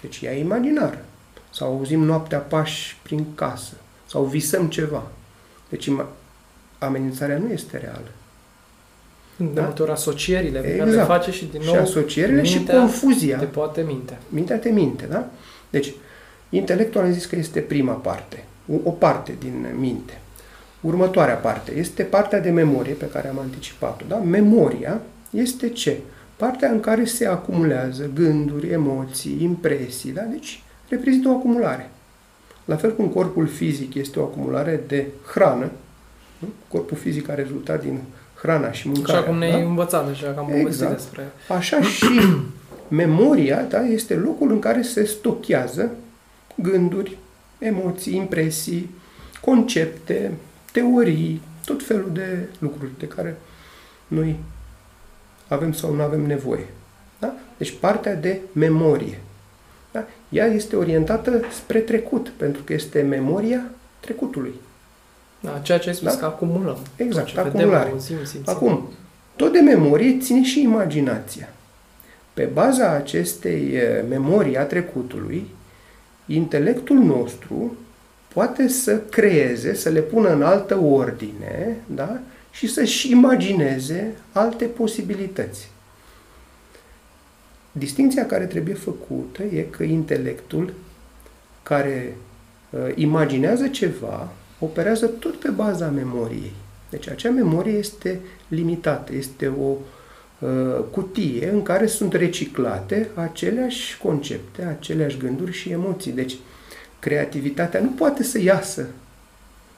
[0.02, 1.06] Deci ea e imaginară.
[1.50, 3.74] Sau auzim noaptea pași prin casă.
[4.06, 5.08] Sau visăm ceva.
[5.70, 5.90] Deci
[6.78, 8.12] amenințarea nu este reală.
[9.40, 9.62] De da?
[9.62, 10.78] multe ori asocierile exact.
[10.78, 11.08] care le exact.
[11.08, 13.38] face și din nou și asocierile și confuzia.
[13.38, 14.18] Te poate minte.
[14.30, 15.28] Mintea te minte, da?
[15.70, 15.94] Deci,
[16.50, 18.44] intelectul am zis că este prima parte,
[18.84, 20.20] o parte din minte.
[20.82, 24.06] Următoarea parte este partea de memorie pe care am anticipat-o.
[24.08, 24.16] Da?
[24.16, 25.98] Memoria este ce?
[26.36, 30.12] Partea în care se acumulează gânduri, emoții, impresii.
[30.12, 30.22] Da?
[30.22, 31.90] Deci reprezintă o acumulare.
[32.66, 35.72] La fel cum corpul fizic este o acumulare de hrană,
[36.40, 36.48] nu?
[36.68, 38.00] corpul fizic a rezultat din
[38.42, 39.20] hrana și mâncarea.
[39.20, 39.58] Așa cum ne-ai da?
[39.58, 40.94] învățat deja, că am exact.
[40.94, 41.32] despre...
[41.48, 42.06] Așa și
[42.88, 45.92] memoria da, este locul în care se stochează
[46.56, 47.18] gânduri,
[47.60, 48.90] emoții, impresii,
[49.42, 50.32] concepte,
[50.72, 53.38] teorii, tot felul de lucruri de care
[54.08, 54.40] noi
[55.48, 56.68] avem sau nu avem nevoie.
[57.20, 57.34] Da?
[57.58, 59.20] Deci partea de memorie.
[59.92, 60.08] Da?
[60.30, 63.64] Ea este orientată spre trecut, pentru că este memoria
[64.00, 64.54] trecutului.
[65.40, 66.20] Da, ceea ce ai spus, da?
[66.20, 66.78] că acumulăm.
[66.96, 67.94] Exact, acumulare.
[67.94, 68.90] Vedem, auzim, Acum,
[69.36, 71.50] tot de memorie ține și imaginația.
[72.34, 75.48] Pe baza acestei eh, memorii a trecutului,
[76.26, 77.78] intelectul nostru
[78.34, 82.20] poate să creeze, să le pună în altă ordine, da?
[82.52, 85.70] și să-și imagineze alte posibilități.
[87.72, 90.74] Distinția care trebuie făcută e că intelectul
[91.64, 92.16] care
[92.70, 96.54] uh, imaginează ceva operează tot pe baza memoriei.
[96.90, 99.76] Deci acea memorie este limitată, este o
[100.40, 106.12] uh, cutie în care sunt reciclate aceleași concepte, aceleași gânduri și emoții.
[106.12, 106.38] Deci
[107.00, 108.86] creativitatea nu poate să iasă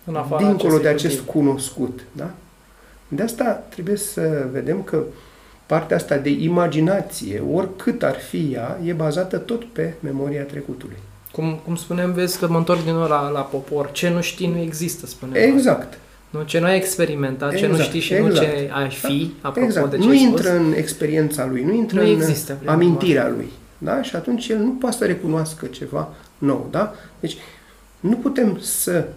[0.04, 1.32] în dincolo de acest cutie.
[1.32, 2.00] cunoscut.
[2.12, 2.32] Da?
[3.08, 5.04] De asta trebuie să vedem că
[5.66, 10.98] partea asta de imaginație, oricât ar fi ea, e bazată tot pe memoria trecutului.
[11.32, 13.92] Cum, cum spunem, vezi că mă întorc din nou la, la popor.
[13.92, 15.54] Ce nu știi nu există, spunem.
[15.54, 15.98] Exact.
[16.30, 18.34] Nu, ce nu ai experimentat, exact, ce nu exact, știi și exact.
[18.34, 19.48] nu ce ai fi, da?
[19.48, 19.90] apropo exact.
[19.90, 20.58] de ce Nu intră spus.
[20.58, 23.50] în experiența lui, nu intră nu în există, amintirea lui.
[23.78, 24.02] Da?
[24.02, 26.68] Și atunci el nu poate să recunoască ceva nou.
[26.72, 26.94] Da?
[27.20, 27.38] Deci
[28.00, 29.08] nu putem să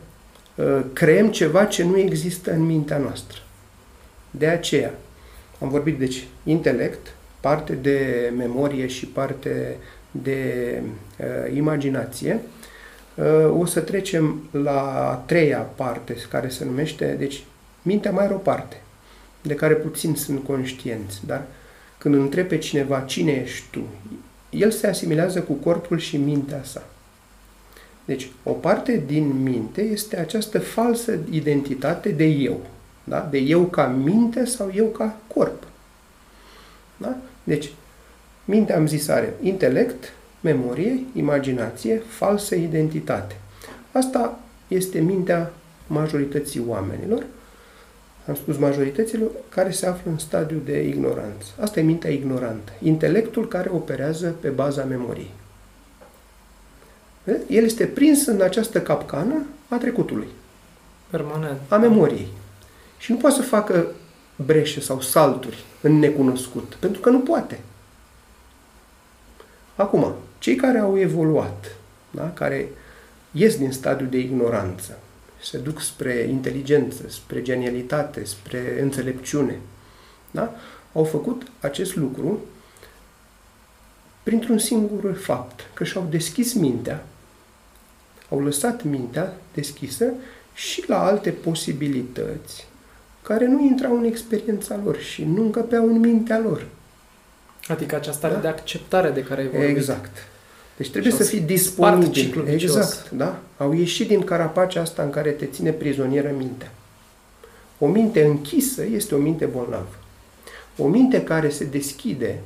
[0.54, 3.38] uh, creăm ceva ce nu există în mintea noastră.
[4.30, 4.94] De aceea
[5.60, 9.76] am vorbit, deci, intelect, parte de memorie și parte
[10.22, 10.82] de
[11.18, 12.40] uh, imaginație.
[13.14, 17.44] Uh, o să trecem la a treia parte, care se numește, deci,
[17.82, 18.80] mintea mai are o parte,
[19.42, 21.42] de care puțin sunt conștienți, dar
[21.98, 23.80] când întrebi pe cineva cine ești tu,
[24.50, 26.82] el se asimilează cu corpul și mintea sa.
[28.04, 32.60] Deci, o parte din minte este această falsă identitate de eu.
[33.04, 33.28] Da?
[33.30, 35.62] De eu ca minte sau eu ca corp.
[36.96, 37.16] Da?
[37.44, 37.72] Deci,
[38.44, 43.36] mintea, am zis, are intelect, memorie, imaginație, falsă identitate.
[43.92, 45.52] Asta este mintea
[45.86, 47.24] majorității oamenilor,
[48.28, 51.46] am spus majorităților, care se află în stadiu de ignoranță.
[51.60, 52.72] Asta e mintea ignorantă.
[52.82, 55.30] Intelectul care operează pe baza memoriei.
[57.48, 60.26] El este prins în această capcană a trecutului.
[61.10, 61.60] Permanent.
[61.68, 62.28] A memoriei.
[62.98, 63.86] Și nu poate să facă
[64.36, 67.60] breșe sau salturi în necunoscut, pentru că nu poate.
[69.76, 71.76] Acum, cei care au evoluat,
[72.10, 72.30] da?
[72.30, 72.68] care
[73.30, 74.98] ies din stadiul de ignoranță,
[75.42, 79.60] se duc spre inteligență, spre genialitate, spre înțelepciune,
[80.30, 80.54] da?
[80.92, 82.40] au făcut acest lucru
[84.22, 87.06] printr-un singur fapt, că și-au deschis mintea,
[88.30, 90.12] au lăsat mintea deschisă
[90.54, 92.66] și la alte posibilități
[93.22, 96.66] care nu intrau în experiența lor și nu încăpeau în mintea lor.
[97.68, 98.40] Adică această stare da?
[98.40, 99.68] de acceptare de care ai vorbit.
[99.76, 100.10] Exact.
[100.76, 102.22] Deci trebuie Și să au fii spart disponibil.
[102.22, 102.76] ciclul vicios.
[102.76, 103.40] Exact, da?
[103.56, 106.72] Au ieșit din carapacea asta în care te ține prizonieră mintea.
[107.78, 109.94] O minte închisă este o minte bolnavă.
[110.76, 112.40] O minte care se deschide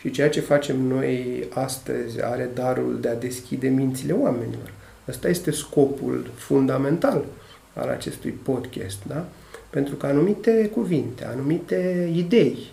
[0.00, 4.72] și ceea ce facem noi astăzi are darul de a deschide mințile oamenilor.
[5.08, 7.24] Ăsta este scopul fundamental
[7.74, 9.26] al acestui podcast, da?
[9.70, 12.72] Pentru că anumite cuvinte, anumite idei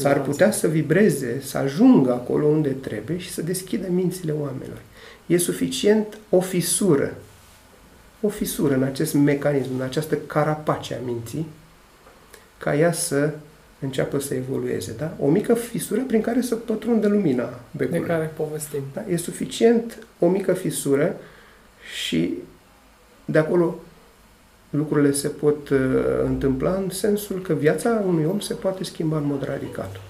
[0.00, 0.30] s-ar Siguranță.
[0.30, 4.80] putea să vibreze, să ajungă acolo unde trebuie și să deschidă mințile oamenilor.
[5.26, 7.14] E suficient o fisură,
[8.20, 11.46] o fisură în acest mecanism, în această carapace a minții,
[12.58, 13.30] ca ea să
[13.80, 14.94] înceapă să evolueze.
[14.98, 15.16] Da?
[15.20, 18.06] O mică fisură prin care să pătrundă lumina De becului.
[18.06, 18.80] care povestim.
[18.94, 19.04] Da?
[19.08, 21.16] E suficient o mică fisură
[22.04, 22.34] și
[23.24, 23.78] de acolo
[24.70, 25.78] lucrurile se pot uh,
[26.24, 30.00] întâmpla în sensul că viața unui om se poate schimba în mod radical.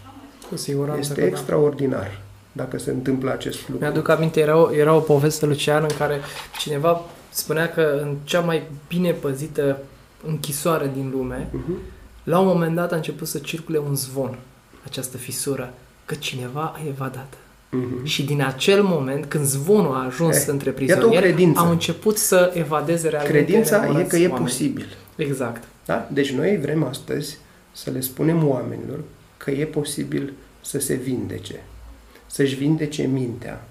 [0.51, 1.27] Cu siguranță Este că da.
[1.27, 2.21] extraordinar
[2.53, 3.85] dacă se întâmplă acest lucru.
[3.85, 6.21] Mi-aduc aminte, era o, era o poveste, Lucian, în care
[6.59, 7.01] cineva
[7.31, 9.79] spunea că în cea mai bine păzită
[10.27, 11.79] închisoare din lume, Mhm.
[12.25, 14.39] la un moment dat a început să circule un zvon,
[14.85, 15.73] această fisură,
[16.05, 17.33] că cineva a evadat.
[17.71, 18.05] Mhm.
[18.05, 21.61] Și din acel moment, când zvonul a ajuns Eh, între iată o prizonieri, credință.
[21.61, 24.45] au început să evadeze realmente Credința e neamărați că e oameni.
[24.45, 24.87] posibil.
[25.17, 25.63] Exact.
[25.85, 26.09] Da?
[26.13, 27.39] Deci noi vrem astăzi
[27.73, 29.01] să le spunem oamenilor
[29.37, 31.61] că e posibil să se vindece,
[32.27, 33.65] să-și vindece mintea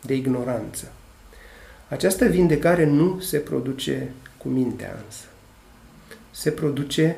[0.00, 0.92] de ignoranță.
[1.88, 5.24] Această vindecare nu se produce cu mintea însă.
[6.30, 7.16] Se produce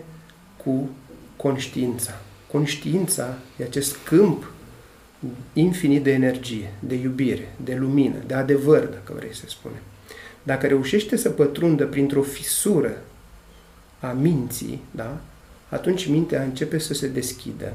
[0.65, 0.89] cu
[1.37, 2.21] conștiința.
[2.53, 4.51] Conștiința e acest câmp
[5.53, 9.83] infinit de energie, de iubire, de lumină, de adevăr, dacă vrei să spunem.
[10.43, 13.03] Dacă reușește să pătrundă printr-o fisură
[14.01, 15.21] a minții, da?
[15.69, 17.73] atunci mintea începe să se deschidă.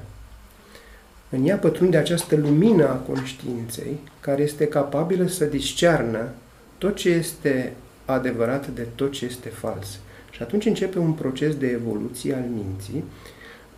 [1.29, 6.29] În ea pătrunde această lumină a conștiinței, care este capabilă să discearnă
[6.77, 7.73] tot ce este
[8.05, 9.99] adevărat de tot ce este fals.
[10.31, 13.03] Și atunci începe un proces de evoluție al minții,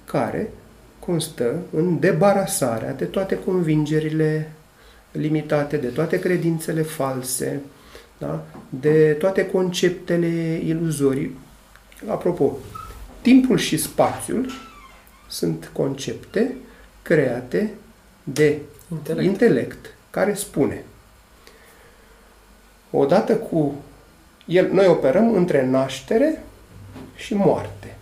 [0.05, 0.49] care
[1.05, 4.51] constă în debarasarea de toate convingerile
[5.11, 7.61] limitate, de toate credințele false,
[8.17, 8.45] da?
[8.69, 11.37] de toate conceptele iluzorii.
[12.07, 12.57] Apropo,
[13.21, 14.51] timpul și spațiul
[15.27, 16.55] sunt concepte
[17.01, 17.73] create
[18.23, 18.59] de
[18.91, 19.27] Intelect.
[19.27, 20.83] intelect care spune
[22.91, 23.75] odată cu
[24.45, 26.43] el, noi operăm între naștere
[27.15, 27.95] și moarte.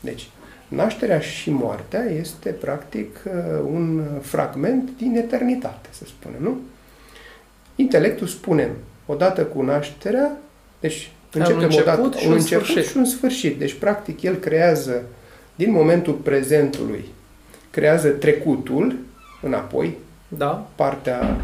[0.00, 0.28] Deci,
[0.68, 3.32] nașterea și moartea este practic uh,
[3.72, 6.58] un fragment din eternitate, să spunem, nu?
[7.76, 8.70] Intelectul spune,
[9.06, 10.36] odată cu nașterea,
[10.80, 12.90] deci un începem început odată și un un început sfârșit.
[12.90, 13.58] și un sfârșit.
[13.58, 15.02] Deci, practic, el creează
[15.54, 17.04] din momentul prezentului,
[17.70, 18.96] creează trecutul
[19.42, 19.96] înapoi,
[20.28, 21.36] Da, partea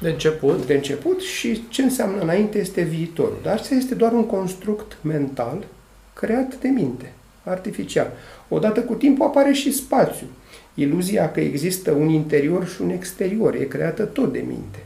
[0.00, 0.66] de început.
[0.66, 3.38] de început și ce înseamnă înainte este viitorul.
[3.42, 5.64] Dar asta este doar un construct mental
[6.12, 7.12] creat de minte,
[7.44, 8.12] artificial.
[8.48, 10.26] Odată cu timpul apare și spațiu.
[10.74, 14.78] Iluzia că există un interior și un exterior e creată tot de minte.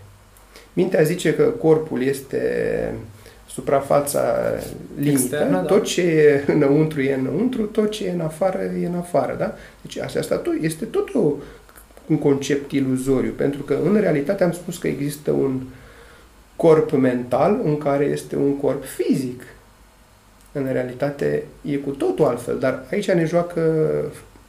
[0.73, 2.41] Mintea zice că corpul este
[3.49, 4.35] suprafața
[4.97, 5.63] limită, Externă, da.
[5.63, 9.55] tot ce e înăuntru e înăuntru, tot ce e în afară e în afară, da?
[9.83, 11.33] Deci asta tot, este tot o,
[12.07, 15.61] un concept iluzoriu, pentru că în realitate am spus că există un
[16.57, 19.43] corp mental în care este un corp fizic.
[20.57, 23.61] În realitate e cu totul altfel, dar aici ne joacă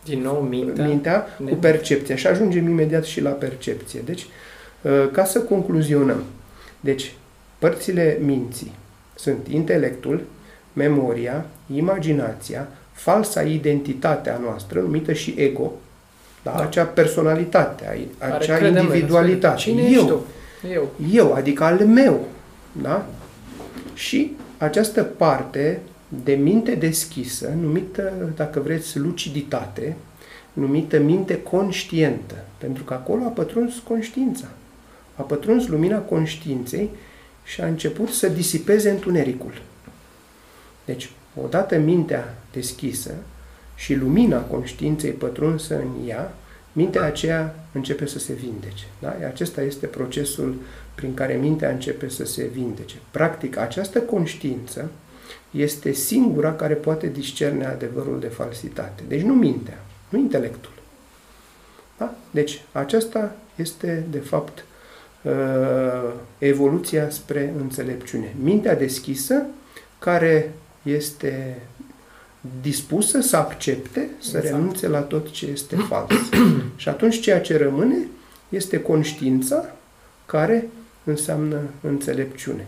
[0.03, 0.86] Din nou, mintea.
[0.86, 4.01] mintea Ne- cu percepția și ajungem imediat și la percepție.
[4.06, 4.26] Deci,
[4.82, 6.23] uh, ca să concluzionăm,
[6.80, 7.14] deci,
[7.60, 8.72] părțile minții
[9.15, 10.22] sunt intelectul,
[10.73, 11.45] memoria,
[11.76, 15.72] imaginația, falsa identitate a noastră, numită și ego,
[16.44, 16.52] da?
[16.57, 16.64] Da.
[16.64, 19.57] acea personalitate, a- care acea credem noi, individualitate.
[19.57, 20.26] Cine Eu, ești tu?
[20.73, 20.90] Eu.
[21.14, 22.26] eu, adică al meu.
[22.82, 23.06] Da?
[23.94, 29.95] Și această parte de minte deschisă, numită, dacă vreți, luciditate,
[30.53, 34.48] numită minte conștientă, pentru că acolo a pătruns conștiința.
[35.15, 36.90] A pătruns lumina conștiinței
[37.44, 39.61] și a început să disipeze întunericul.
[40.86, 41.11] Deci,
[41.44, 43.11] odată mintea deschisă
[43.76, 46.34] și lumina conștiinței pătrunsă în ea,
[46.73, 48.86] mintea aceea începe să se vindece.
[48.99, 49.15] Da?
[49.27, 50.56] Acesta este procesul
[50.95, 52.95] prin care mintea începe să se vindece.
[53.11, 54.90] Practic, această conștiință
[55.56, 59.03] este singura care poate discerne adevărul de falsitate.
[59.07, 60.72] Deci nu mintea, nu intelectul.
[61.98, 62.15] Da?
[62.32, 64.65] Deci aceasta este, de fapt,
[65.22, 65.32] uh,
[66.38, 68.36] evoluția spre înțelepciune.
[68.41, 69.45] Mintea deschisă,
[69.99, 70.53] care
[70.84, 71.61] este
[72.61, 74.56] dispusă să accepte, să Exact.
[74.56, 76.11] renunțe la tot ce este fals.
[76.76, 78.07] Și atunci ceea ce rămâne
[78.49, 79.76] este conștiința
[80.26, 80.69] care
[81.03, 82.68] înseamnă înțelepciune.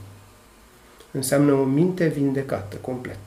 [1.11, 3.19] Înseamnă o minte vindecată complet.